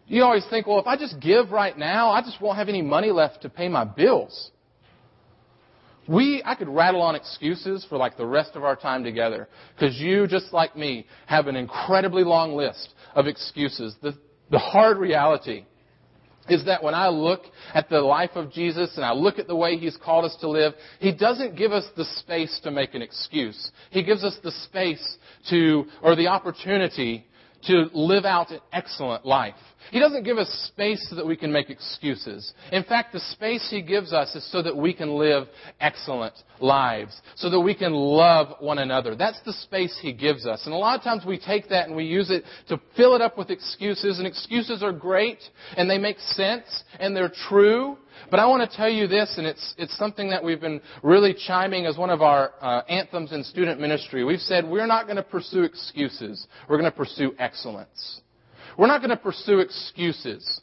you 0.06 0.22
always 0.22 0.44
think, 0.50 0.66
well, 0.66 0.78
if 0.78 0.86
I 0.86 0.98
just 0.98 1.18
give 1.20 1.50
right 1.50 1.76
now, 1.78 2.10
I 2.10 2.20
just 2.20 2.38
won't 2.38 2.58
have 2.58 2.68
any 2.68 2.82
money 2.82 3.10
left 3.10 3.40
to 3.42 3.48
pay 3.48 3.68
my 3.68 3.84
bills. 3.84 4.50
We, 6.08 6.42
I 6.44 6.54
could 6.54 6.68
rattle 6.68 7.02
on 7.02 7.14
excuses 7.14 7.86
for 7.88 7.96
like 7.96 8.16
the 8.16 8.26
rest 8.26 8.52
of 8.54 8.64
our 8.64 8.76
time 8.76 9.04
together. 9.04 9.48
Because 9.74 9.96
you, 9.98 10.26
just 10.26 10.52
like 10.52 10.76
me, 10.76 11.06
have 11.26 11.46
an 11.46 11.56
incredibly 11.56 12.24
long 12.24 12.54
list 12.54 12.94
of 13.14 13.26
excuses. 13.26 13.94
The, 14.02 14.16
the 14.50 14.58
hard 14.58 14.98
reality 14.98 15.64
is 16.48 16.64
that 16.66 16.82
when 16.82 16.94
I 16.94 17.08
look 17.08 17.42
at 17.72 17.88
the 17.88 18.00
life 18.00 18.32
of 18.34 18.52
Jesus 18.52 18.92
and 18.96 19.04
I 19.04 19.12
look 19.12 19.38
at 19.38 19.46
the 19.46 19.56
way 19.56 19.76
He's 19.76 19.96
called 19.96 20.26
us 20.26 20.36
to 20.40 20.48
live, 20.48 20.74
He 20.98 21.12
doesn't 21.12 21.56
give 21.56 21.72
us 21.72 21.84
the 21.96 22.04
space 22.04 22.60
to 22.64 22.70
make 22.70 22.94
an 22.94 23.02
excuse. 23.02 23.70
He 23.90 24.02
gives 24.02 24.22
us 24.24 24.36
the 24.42 24.50
space 24.50 25.16
to, 25.50 25.86
or 26.02 26.16
the 26.16 26.26
opportunity 26.28 27.26
to 27.66 27.88
live 27.92 28.24
out 28.24 28.50
an 28.50 28.60
excellent 28.72 29.24
life. 29.24 29.54
He 29.90 30.00
doesn't 30.00 30.24
give 30.24 30.38
us 30.38 30.48
space 30.72 31.06
so 31.10 31.16
that 31.16 31.26
we 31.26 31.36
can 31.36 31.52
make 31.52 31.70
excuses. 31.70 32.52
In 32.72 32.84
fact, 32.84 33.12
the 33.12 33.20
space 33.20 33.68
He 33.70 33.82
gives 33.82 34.12
us 34.12 34.34
is 34.34 34.50
so 34.50 34.62
that 34.62 34.76
we 34.76 34.94
can 34.94 35.16
live 35.16 35.46
excellent 35.80 36.34
lives, 36.60 37.20
so 37.36 37.50
that 37.50 37.60
we 37.60 37.74
can 37.74 37.92
love 37.92 38.56
one 38.60 38.78
another. 38.78 39.14
That's 39.14 39.40
the 39.44 39.52
space 39.52 39.98
He 40.00 40.12
gives 40.12 40.46
us. 40.46 40.62
And 40.64 40.74
a 40.74 40.78
lot 40.78 40.98
of 40.98 41.04
times 41.04 41.24
we 41.26 41.38
take 41.38 41.68
that 41.68 41.86
and 41.86 41.96
we 41.96 42.04
use 42.04 42.30
it 42.30 42.44
to 42.68 42.80
fill 42.96 43.14
it 43.14 43.20
up 43.20 43.36
with 43.36 43.50
excuses, 43.50 44.18
and 44.18 44.26
excuses 44.26 44.82
are 44.82 44.92
great, 44.92 45.38
and 45.76 45.88
they 45.88 45.98
make 45.98 46.18
sense, 46.18 46.84
and 46.98 47.14
they're 47.14 47.32
true, 47.48 47.98
but 48.30 48.40
I 48.40 48.46
want 48.46 48.68
to 48.68 48.76
tell 48.76 48.88
you 48.88 49.06
this, 49.06 49.34
and 49.36 49.46
it's, 49.46 49.74
it's 49.78 49.96
something 49.96 50.30
that 50.30 50.42
we've 50.42 50.60
been 50.60 50.80
really 51.02 51.34
chiming 51.34 51.86
as 51.86 51.96
one 51.96 52.10
of 52.10 52.22
our 52.22 52.52
uh, 52.60 52.82
anthems 52.88 53.32
in 53.32 53.44
student 53.44 53.80
ministry. 53.80 54.24
We've 54.24 54.40
said 54.40 54.66
we're 54.66 54.86
not 54.86 55.04
going 55.04 55.16
to 55.16 55.22
pursue 55.22 55.62
excuses. 55.62 56.46
We're 56.68 56.78
going 56.78 56.90
to 56.90 56.96
pursue 56.96 57.34
excellence. 57.38 58.20
We're 58.78 58.86
not 58.86 59.00
going 59.00 59.10
to 59.10 59.16
pursue 59.16 59.60
excuses. 59.60 60.60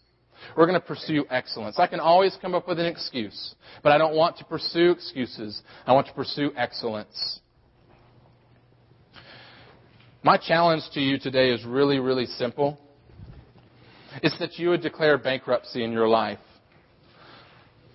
We're 0.58 0.66
going 0.66 0.80
to 0.80 0.86
pursue 0.86 1.26
excellence. 1.30 1.80
I 1.80 1.88
can 1.88 2.00
always 2.00 2.38
come 2.42 2.56
up 2.56 2.68
with 2.68 2.80
an 2.80 2.86
excuse, 2.86 3.56
but 3.84 3.92
I 3.92 3.98
don't 3.98 4.16
want 4.16 4.38
to 4.38 4.46
pursue 4.46 4.92
excuses. 4.92 5.62
I 5.86 5.94
want 5.94 6.08
to 6.08 6.14
pursue 6.14 6.52
excellence. 6.58 7.40
My 10.24 10.38
challenge 10.38 10.84
to 10.94 11.00
you 11.00 11.20
today 11.20 11.52
is 11.52 11.66
really, 11.66 12.00
really 12.00 12.26
simple. 12.26 12.80
It's 14.22 14.38
that 14.40 14.60
you 14.60 14.70
would 14.70 14.82
declare 14.82 15.18
bankruptcy 15.18 15.84
in 15.84 15.92
your 15.92 16.08
life. 16.08 16.40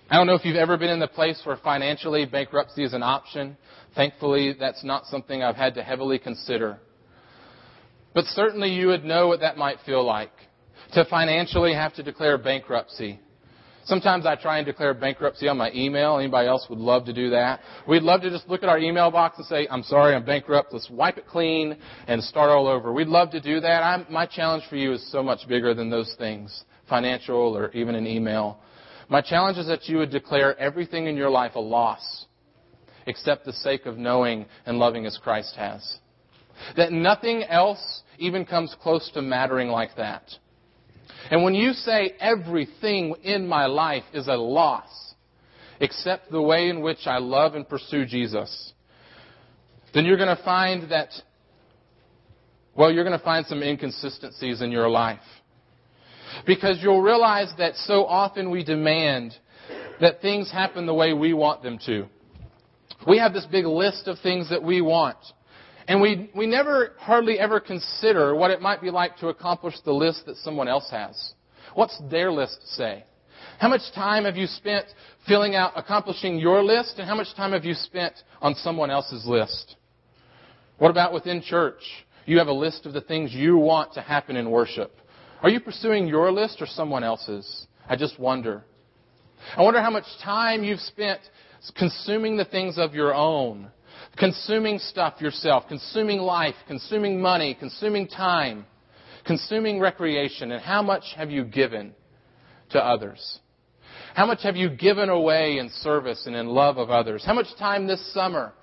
I 0.09 0.15
don't 0.15 0.25
know 0.25 0.35
if 0.35 0.45
you've 0.45 0.55
ever 0.55 0.77
been 0.77 0.89
in 0.89 0.99
the 0.99 1.07
place 1.07 1.41
where 1.43 1.57
financially 1.57 2.25
bankruptcy 2.25 2.85
is 2.85 2.93
an 2.93 3.03
option. 3.03 3.57
Thankfully, 3.93 4.55
that's 4.57 4.81
not 4.83 5.05
something 5.07 5.43
I've 5.43 5.57
had 5.57 5.75
to 5.75 5.83
heavily 5.83 6.17
consider. 6.17 6.79
But 8.13 8.23
certainly 8.25 8.69
you 8.69 8.87
would 8.87 9.03
know 9.03 9.27
what 9.27 9.41
that 9.41 9.57
might 9.57 9.79
feel 9.85 10.05
like 10.05 10.31
to 10.93 11.03
financially 11.05 11.73
have 11.73 11.93
to 11.95 12.03
declare 12.03 12.37
bankruptcy. 12.37 13.19
Sometimes 13.83 14.25
I 14.25 14.35
try 14.35 14.57
and 14.57 14.65
declare 14.65 14.93
bankruptcy 14.93 15.49
on 15.49 15.57
my 15.57 15.71
email. 15.73 16.17
Anybody 16.17 16.47
else 16.47 16.65
would 16.69 16.79
love 16.79 17.05
to 17.05 17.13
do 17.13 17.29
that? 17.31 17.59
We'd 17.85 18.03
love 18.03 18.21
to 18.21 18.29
just 18.29 18.47
look 18.47 18.63
at 18.63 18.69
our 18.69 18.79
email 18.79 19.11
box 19.11 19.37
and 19.37 19.47
say, 19.47 19.67
I'm 19.69 19.83
sorry, 19.83 20.15
I'm 20.15 20.25
bankrupt. 20.25 20.71
Let's 20.71 20.89
wipe 20.89 21.17
it 21.17 21.27
clean 21.27 21.77
and 22.07 22.23
start 22.23 22.49
all 22.49 22.67
over. 22.67 22.93
We'd 22.93 23.07
love 23.07 23.31
to 23.31 23.41
do 23.41 23.59
that. 23.59 23.83
I'm, 23.83 24.05
my 24.09 24.25
challenge 24.25 24.63
for 24.69 24.77
you 24.77 24.93
is 24.93 25.11
so 25.11 25.21
much 25.21 25.47
bigger 25.49 25.73
than 25.73 25.89
those 25.89 26.15
things, 26.17 26.63
financial 26.89 27.57
or 27.57 27.71
even 27.71 27.95
an 27.95 28.07
email. 28.07 28.59
My 29.09 29.21
challenge 29.21 29.57
is 29.57 29.67
that 29.67 29.87
you 29.87 29.97
would 29.97 30.11
declare 30.11 30.57
everything 30.59 31.07
in 31.07 31.15
your 31.15 31.29
life 31.29 31.55
a 31.55 31.59
loss 31.59 32.25
except 33.05 33.45
the 33.45 33.53
sake 33.53 33.85
of 33.85 33.97
knowing 33.97 34.45
and 34.65 34.79
loving 34.79 35.05
as 35.05 35.17
Christ 35.17 35.55
has. 35.55 35.99
That 36.75 36.91
nothing 36.91 37.43
else 37.43 38.01
even 38.17 38.45
comes 38.45 38.75
close 38.81 39.09
to 39.13 39.21
mattering 39.21 39.69
like 39.69 39.95
that. 39.95 40.23
And 41.31 41.43
when 41.43 41.55
you 41.55 41.73
say 41.73 42.13
everything 42.19 43.15
in 43.23 43.47
my 43.47 43.65
life 43.65 44.03
is 44.13 44.27
a 44.27 44.35
loss 44.35 45.15
except 45.79 46.31
the 46.31 46.41
way 46.41 46.69
in 46.69 46.81
which 46.81 47.05
I 47.05 47.19
love 47.19 47.55
and 47.55 47.67
pursue 47.67 48.05
Jesus, 48.05 48.73
then 49.93 50.05
you're 50.05 50.17
going 50.17 50.35
to 50.35 50.43
find 50.43 50.91
that, 50.91 51.09
well, 52.75 52.91
you're 52.91 53.03
going 53.05 53.17
to 53.17 53.23
find 53.23 53.45
some 53.45 53.61
inconsistencies 53.61 54.61
in 54.61 54.71
your 54.71 54.89
life. 54.89 55.19
Because 56.45 56.79
you'll 56.81 57.01
realize 57.01 57.51
that 57.57 57.75
so 57.75 58.05
often 58.05 58.49
we 58.49 58.63
demand 58.63 59.35
that 59.99 60.21
things 60.21 60.51
happen 60.51 60.85
the 60.85 60.93
way 60.93 61.13
we 61.13 61.33
want 61.33 61.63
them 61.63 61.79
to. 61.85 62.05
We 63.07 63.17
have 63.19 63.33
this 63.33 63.45
big 63.45 63.65
list 63.65 64.07
of 64.07 64.19
things 64.19 64.49
that 64.49 64.61
we 64.61 64.81
want. 64.81 65.17
And 65.87 66.01
we, 66.01 66.29
we 66.35 66.45
never 66.45 66.93
hardly 66.99 67.39
ever 67.39 67.59
consider 67.59 68.35
what 68.35 68.51
it 68.51 68.61
might 68.61 68.81
be 68.81 68.89
like 68.89 69.17
to 69.17 69.29
accomplish 69.29 69.75
the 69.85 69.93
list 69.93 70.25
that 70.25 70.35
someone 70.37 70.67
else 70.67 70.89
has. 70.91 71.33
What's 71.73 71.97
their 72.09 72.31
list 72.31 72.59
say? 72.75 73.05
How 73.59 73.69
much 73.69 73.81
time 73.95 74.25
have 74.25 74.35
you 74.35 74.47
spent 74.47 74.85
filling 75.27 75.55
out 75.55 75.73
accomplishing 75.75 76.37
your 76.37 76.63
list 76.63 76.95
and 76.97 77.07
how 77.07 77.15
much 77.15 77.33
time 77.35 77.53
have 77.53 77.65
you 77.65 77.73
spent 77.73 78.13
on 78.41 78.55
someone 78.55 78.91
else's 78.91 79.25
list? 79.25 79.75
What 80.77 80.91
about 80.91 81.13
within 81.13 81.41
church? 81.41 81.81
You 82.25 82.37
have 82.39 82.47
a 82.47 82.53
list 82.53 82.85
of 82.85 82.93
the 82.93 83.01
things 83.01 83.33
you 83.33 83.57
want 83.57 83.93
to 83.93 84.01
happen 84.01 84.35
in 84.35 84.51
worship. 84.51 84.91
Are 85.41 85.49
you 85.49 85.59
pursuing 85.59 86.07
your 86.07 86.31
list 86.31 86.61
or 86.61 86.65
someone 86.65 87.03
else's? 87.03 87.67
I 87.87 87.95
just 87.95 88.19
wonder. 88.19 88.63
I 89.55 89.61
wonder 89.61 89.81
how 89.81 89.91
much 89.91 90.05
time 90.23 90.63
you've 90.63 90.79
spent 90.79 91.21
consuming 91.75 92.37
the 92.37 92.45
things 92.45 92.77
of 92.77 92.93
your 92.95 93.13
own, 93.13 93.69
consuming 94.17 94.79
stuff 94.79 95.21
yourself, 95.21 95.65
consuming 95.67 96.19
life, 96.19 96.55
consuming 96.67 97.21
money, 97.21 97.55
consuming 97.59 98.07
time, 98.07 98.65
consuming 99.25 99.79
recreation, 99.79 100.51
and 100.51 100.61
how 100.61 100.81
much 100.81 101.03
have 101.15 101.29
you 101.29 101.43
given 101.43 101.93
to 102.71 102.79
others? 102.79 103.39
How 104.15 104.25
much 104.25 104.41
have 104.43 104.55
you 104.55 104.69
given 104.69 105.09
away 105.09 105.59
in 105.59 105.69
service 105.69 106.25
and 106.25 106.35
in 106.35 106.47
love 106.47 106.77
of 106.77 106.89
others? 106.89 107.23
How 107.23 107.33
much 107.33 107.47
time 107.59 107.85
this 107.85 108.13
summer 108.13 108.53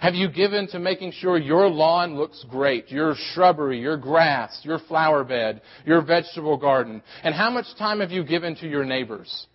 have 0.00 0.14
you 0.14 0.30
given 0.30 0.66
to 0.68 0.78
making 0.78 1.12
sure 1.12 1.38
your 1.38 1.68
lawn 1.68 2.16
looks 2.16 2.44
great, 2.48 2.90
your 2.90 3.14
shrubbery, 3.32 3.80
your 3.80 3.96
grass, 3.96 4.60
your 4.62 4.78
flower 4.88 5.24
bed, 5.24 5.62
your 5.84 6.02
vegetable 6.02 6.56
garden? 6.56 7.02
And 7.22 7.34
how 7.34 7.50
much 7.50 7.66
time 7.78 8.00
have 8.00 8.10
you 8.10 8.24
given 8.24 8.56
to 8.56 8.68
your 8.68 8.84
neighbors? 8.84 9.46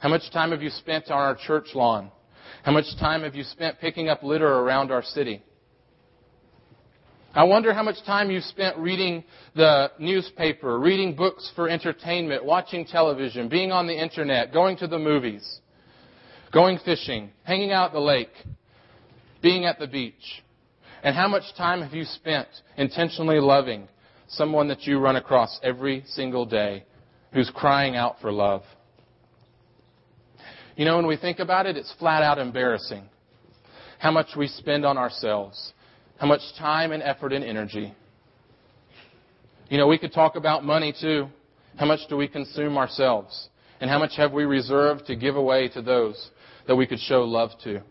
How 0.00 0.08
much 0.08 0.30
time 0.32 0.50
have 0.50 0.62
you 0.62 0.70
spent 0.70 1.10
on 1.10 1.18
our 1.18 1.34
church 1.34 1.68
lawn? 1.74 2.10
How 2.62 2.72
much 2.72 2.86
time 3.00 3.22
have 3.22 3.34
you 3.34 3.44
spent 3.44 3.80
picking 3.80 4.08
up 4.08 4.22
litter 4.22 4.46
around 4.46 4.90
our 4.90 5.02
city? 5.02 5.42
I 7.34 7.44
wonder 7.44 7.72
how 7.72 7.82
much 7.82 8.04
time 8.04 8.30
you've 8.30 8.44
spent 8.44 8.76
reading 8.78 9.22
the 9.54 9.92
newspaper, 9.98 10.78
reading 10.78 11.14
books 11.14 11.50
for 11.54 11.68
entertainment, 11.68 12.44
watching 12.44 12.84
television, 12.84 13.48
being 13.48 13.70
on 13.70 13.86
the 13.86 13.94
internet, 13.94 14.52
going 14.52 14.76
to 14.78 14.86
the 14.86 14.98
movies, 14.98 15.60
going 16.52 16.78
fishing, 16.84 17.30
hanging 17.44 17.70
out 17.70 17.88
at 17.88 17.92
the 17.92 18.00
lake, 18.00 18.32
being 19.42 19.64
at 19.64 19.78
the 19.78 19.86
beach. 19.86 20.42
And 21.02 21.14
how 21.14 21.28
much 21.28 21.44
time 21.56 21.82
have 21.82 21.92
you 21.92 22.04
spent 22.04 22.48
intentionally 22.76 23.40
loving 23.40 23.88
someone 24.28 24.68
that 24.68 24.82
you 24.82 24.98
run 24.98 25.16
across 25.16 25.58
every 25.62 26.02
single 26.06 26.44
day 26.44 26.84
who's 27.32 27.50
crying 27.54 27.96
out 27.96 28.16
for 28.20 28.32
love? 28.32 28.62
You 30.76 30.84
know, 30.84 30.96
when 30.96 31.06
we 31.06 31.16
think 31.16 31.38
about 31.38 31.66
it, 31.66 31.76
it's 31.76 31.92
flat 31.98 32.22
out 32.22 32.38
embarrassing 32.38 33.04
how 33.98 34.12
much 34.12 34.28
we 34.36 34.46
spend 34.46 34.86
on 34.86 34.96
ourselves, 34.96 35.72
how 36.18 36.26
much 36.26 36.40
time 36.56 36.92
and 36.92 37.02
effort 37.02 37.32
and 37.32 37.44
energy. 37.44 37.92
You 39.68 39.76
know, 39.76 39.88
we 39.88 39.98
could 39.98 40.12
talk 40.12 40.36
about 40.36 40.64
money 40.64 40.94
too. 40.98 41.28
How 41.76 41.86
much 41.86 42.00
do 42.08 42.16
we 42.16 42.28
consume 42.28 42.78
ourselves? 42.78 43.48
And 43.80 43.90
how 43.90 43.98
much 43.98 44.12
have 44.16 44.32
we 44.32 44.44
reserved 44.44 45.06
to 45.06 45.16
give 45.16 45.36
away 45.36 45.68
to 45.70 45.82
those 45.82 46.30
that 46.66 46.76
we 46.76 46.86
could 46.86 47.00
show 47.00 47.22
love 47.22 47.50
to? 47.64 47.82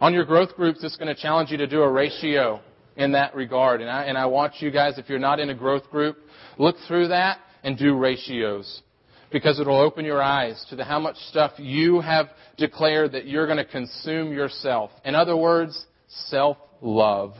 On 0.00 0.14
your 0.14 0.24
growth 0.24 0.56
groups, 0.56 0.82
it's 0.82 0.96
going 0.96 1.14
to 1.14 1.20
challenge 1.20 1.50
you 1.50 1.58
to 1.58 1.66
do 1.66 1.82
a 1.82 1.90
ratio 1.90 2.60
in 2.96 3.12
that 3.12 3.34
regard. 3.34 3.82
And 3.82 3.90
I, 3.90 4.04
and 4.04 4.16
I 4.16 4.26
want 4.26 4.54
you 4.60 4.70
guys, 4.70 4.96
if 4.96 5.10
you're 5.10 5.18
not 5.18 5.40
in 5.40 5.50
a 5.50 5.54
growth 5.54 5.90
group, 5.90 6.16
look 6.56 6.76
through 6.88 7.08
that 7.08 7.38
and 7.62 7.76
do 7.76 7.94
ratios. 7.94 8.82
Because 9.30 9.60
it'll 9.60 9.78
open 9.78 10.06
your 10.06 10.22
eyes 10.22 10.64
to 10.70 10.76
the, 10.76 10.84
how 10.84 10.98
much 10.98 11.16
stuff 11.28 11.52
you 11.58 12.00
have 12.00 12.30
declared 12.56 13.12
that 13.12 13.26
you're 13.26 13.46
going 13.46 13.58
to 13.58 13.64
consume 13.64 14.32
yourself. 14.32 14.90
In 15.04 15.14
other 15.14 15.36
words, 15.36 15.86
self-love. 16.08 17.34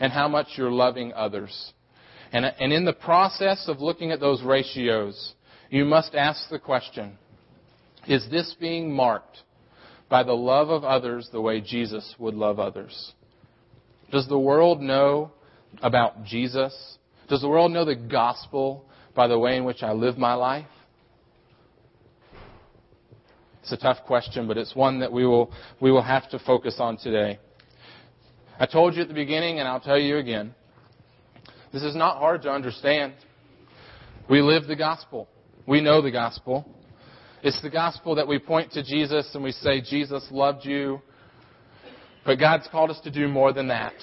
And 0.00 0.12
how 0.12 0.26
much 0.26 0.48
you're 0.56 0.70
loving 0.70 1.12
others. 1.12 1.72
And, 2.32 2.44
and 2.44 2.72
in 2.72 2.84
the 2.84 2.92
process 2.92 3.68
of 3.68 3.80
looking 3.80 4.10
at 4.10 4.18
those 4.18 4.42
ratios, 4.42 5.34
you 5.70 5.84
must 5.84 6.14
ask 6.14 6.48
the 6.50 6.58
question, 6.58 7.16
is 8.08 8.28
this 8.30 8.54
being 8.58 8.92
marked 8.92 9.42
by 10.10 10.24
the 10.24 10.34
love 10.34 10.68
of 10.68 10.84
others 10.84 11.30
the 11.32 11.40
way 11.40 11.60
Jesus 11.62 12.14
would 12.18 12.34
love 12.34 12.58
others? 12.58 13.12
Does 14.10 14.28
the 14.28 14.38
world 14.38 14.82
know 14.82 15.30
about 15.82 16.24
Jesus? 16.24 16.98
Does 17.28 17.40
the 17.40 17.48
world 17.48 17.72
know 17.72 17.84
the 17.84 17.94
gospel 17.94 18.84
by 19.14 19.28
the 19.28 19.38
way 19.38 19.56
in 19.56 19.64
which 19.64 19.82
I 19.82 19.92
live 19.92 20.18
my 20.18 20.34
life? 20.34 20.66
It's 23.62 23.72
a 23.72 23.76
tough 23.76 23.98
question, 24.06 24.48
but 24.48 24.58
it's 24.58 24.74
one 24.74 25.00
that 25.00 25.12
we 25.12 25.24
will, 25.24 25.52
we 25.80 25.92
will 25.92 26.02
have 26.02 26.28
to 26.30 26.40
focus 26.40 26.76
on 26.80 26.96
today. 26.96 27.38
I 28.58 28.66
told 28.66 28.96
you 28.96 29.02
at 29.02 29.08
the 29.08 29.14
beginning, 29.14 29.60
and 29.60 29.68
I'll 29.68 29.80
tell 29.80 29.98
you 29.98 30.16
again, 30.16 30.54
this 31.72 31.82
is 31.82 31.94
not 31.94 32.18
hard 32.18 32.42
to 32.42 32.50
understand. 32.50 33.12
We 34.28 34.42
live 34.42 34.66
the 34.66 34.76
gospel. 34.76 35.28
We 35.66 35.80
know 35.80 36.02
the 36.02 36.10
gospel. 36.10 36.66
It's 37.42 37.60
the 37.62 37.70
gospel 37.70 38.16
that 38.16 38.28
we 38.28 38.38
point 38.38 38.72
to 38.72 38.82
Jesus 38.82 39.30
and 39.34 39.42
we 39.42 39.52
say, 39.52 39.80
Jesus 39.80 40.26
loved 40.30 40.66
you. 40.66 41.00
But 42.26 42.38
God's 42.38 42.68
called 42.70 42.90
us 42.90 43.00
to 43.04 43.10
do 43.10 43.28
more 43.28 43.54
than 43.54 43.68
that. 43.68 43.94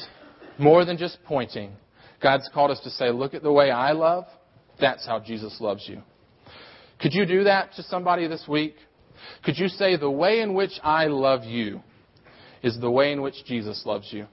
More 0.58 0.86
than 0.86 0.98
just 0.98 1.20
pointing. 1.24 1.74
God's 2.22 2.50
called 2.52 2.72
us 2.72 2.80
to 2.80 2.90
say, 2.90 3.12
look 3.12 3.36
at 3.36 3.44
the 3.44 3.52
way 3.52 3.70
I 3.70 3.92
love. 3.92 4.26
That's 4.82 5.06
how 5.06 5.20
Jesus 5.20 5.58
loves 5.60 5.88
you. 5.88 6.02
Could 7.00 7.14
you 7.14 7.28
do 7.28 7.44
that 7.44 7.74
to 7.74 7.84
somebody 7.84 8.28
this 8.28 8.46
week? 8.48 8.76
Could 9.44 9.58
you 9.58 9.68
say, 9.68 9.98
the 9.98 10.10
way 10.10 10.40
in 10.40 10.56
which 10.56 10.80
I 10.84 11.06
love 11.06 11.44
you 11.44 11.82
is 12.64 12.80
the 12.80 12.90
way 12.90 13.12
in 13.12 13.22
which 13.22 13.46
Jesus 13.46 13.84
loves 13.86 14.12
you? 14.12 14.26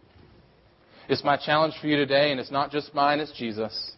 It's 1.11 1.25
my 1.25 1.37
challenge 1.37 1.75
for 1.79 1.89
you 1.89 1.97
today, 1.97 2.31
and 2.31 2.41
it's 2.41 2.51
not 2.51 2.71
just 2.71 2.95
mine, 2.95 3.21
it's 3.21 3.33
Jesus. 3.33 3.93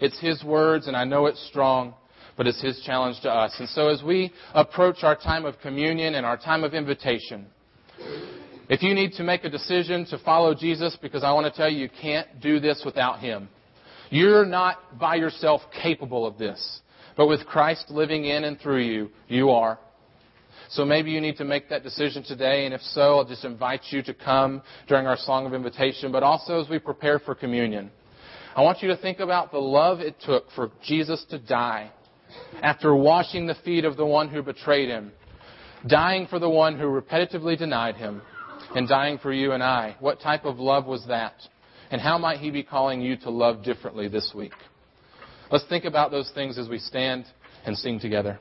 It's 0.00 0.18
His 0.18 0.42
words, 0.42 0.86
and 0.86 0.96
I 0.96 1.04
know 1.04 1.26
it's 1.26 1.46
strong 1.48 1.94
but 2.36 2.46
it's 2.46 2.60
His 2.60 2.80
challenge 2.80 3.20
to 3.22 3.30
us. 3.30 3.54
And 3.58 3.68
so 3.68 3.88
as 3.88 4.02
we 4.02 4.32
approach 4.54 5.02
our 5.02 5.16
time 5.16 5.44
of 5.44 5.58
communion 5.60 6.14
and 6.14 6.26
our 6.26 6.36
time 6.36 6.64
of 6.64 6.74
invitation, 6.74 7.46
if 8.68 8.82
you 8.82 8.94
need 8.94 9.12
to 9.12 9.22
make 9.22 9.44
a 9.44 9.50
decision 9.50 10.06
to 10.06 10.18
follow 10.18 10.54
Jesus, 10.54 10.96
because 11.00 11.22
I 11.22 11.32
want 11.32 11.52
to 11.52 11.56
tell 11.56 11.70
you, 11.70 11.78
you 11.78 11.88
can't 12.00 12.40
do 12.40 12.58
this 12.60 12.82
without 12.84 13.20
Him. 13.20 13.48
You're 14.10 14.44
not 14.44 14.98
by 14.98 15.16
yourself 15.16 15.62
capable 15.82 16.26
of 16.26 16.38
this. 16.38 16.80
But 17.16 17.28
with 17.28 17.46
Christ 17.46 17.90
living 17.90 18.26
in 18.26 18.44
and 18.44 18.60
through 18.60 18.82
you, 18.82 19.10
you 19.28 19.50
are. 19.50 19.78
So 20.68 20.84
maybe 20.84 21.10
you 21.12 21.20
need 21.20 21.36
to 21.36 21.44
make 21.44 21.68
that 21.70 21.84
decision 21.84 22.24
today, 22.24 22.66
and 22.66 22.74
if 22.74 22.82
so, 22.82 23.18
I'll 23.18 23.24
just 23.24 23.44
invite 23.44 23.82
you 23.90 24.02
to 24.02 24.12
come 24.12 24.62
during 24.88 25.06
our 25.06 25.16
song 25.16 25.46
of 25.46 25.54
invitation, 25.54 26.10
but 26.10 26.22
also 26.22 26.60
as 26.60 26.68
we 26.68 26.78
prepare 26.78 27.20
for 27.20 27.34
communion. 27.34 27.90
I 28.56 28.62
want 28.62 28.82
you 28.82 28.88
to 28.88 28.96
think 28.96 29.20
about 29.20 29.52
the 29.52 29.58
love 29.58 30.00
it 30.00 30.16
took 30.24 30.50
for 30.56 30.70
Jesus 30.82 31.24
to 31.30 31.38
die 31.38 31.92
after 32.62 32.94
washing 32.94 33.46
the 33.46 33.54
feet 33.64 33.84
of 33.84 33.96
the 33.96 34.06
one 34.06 34.28
who 34.28 34.42
betrayed 34.42 34.88
him, 34.88 35.12
dying 35.86 36.26
for 36.26 36.38
the 36.38 36.48
one 36.48 36.78
who 36.78 36.86
repetitively 36.86 37.58
denied 37.58 37.96
him, 37.96 38.22
and 38.74 38.88
dying 38.88 39.18
for 39.18 39.32
you 39.32 39.52
and 39.52 39.62
I. 39.62 39.96
What 40.00 40.20
type 40.20 40.44
of 40.44 40.58
love 40.58 40.86
was 40.86 41.06
that? 41.06 41.34
And 41.90 42.00
how 42.00 42.18
might 42.18 42.40
he 42.40 42.50
be 42.50 42.62
calling 42.62 43.00
you 43.00 43.16
to 43.18 43.30
love 43.30 43.62
differently 43.62 44.08
this 44.08 44.32
week? 44.34 44.52
Let's 45.50 45.64
think 45.68 45.84
about 45.84 46.10
those 46.10 46.30
things 46.34 46.58
as 46.58 46.68
we 46.68 46.78
stand 46.78 47.26
and 47.64 47.76
sing 47.76 48.00
together. 48.00 48.40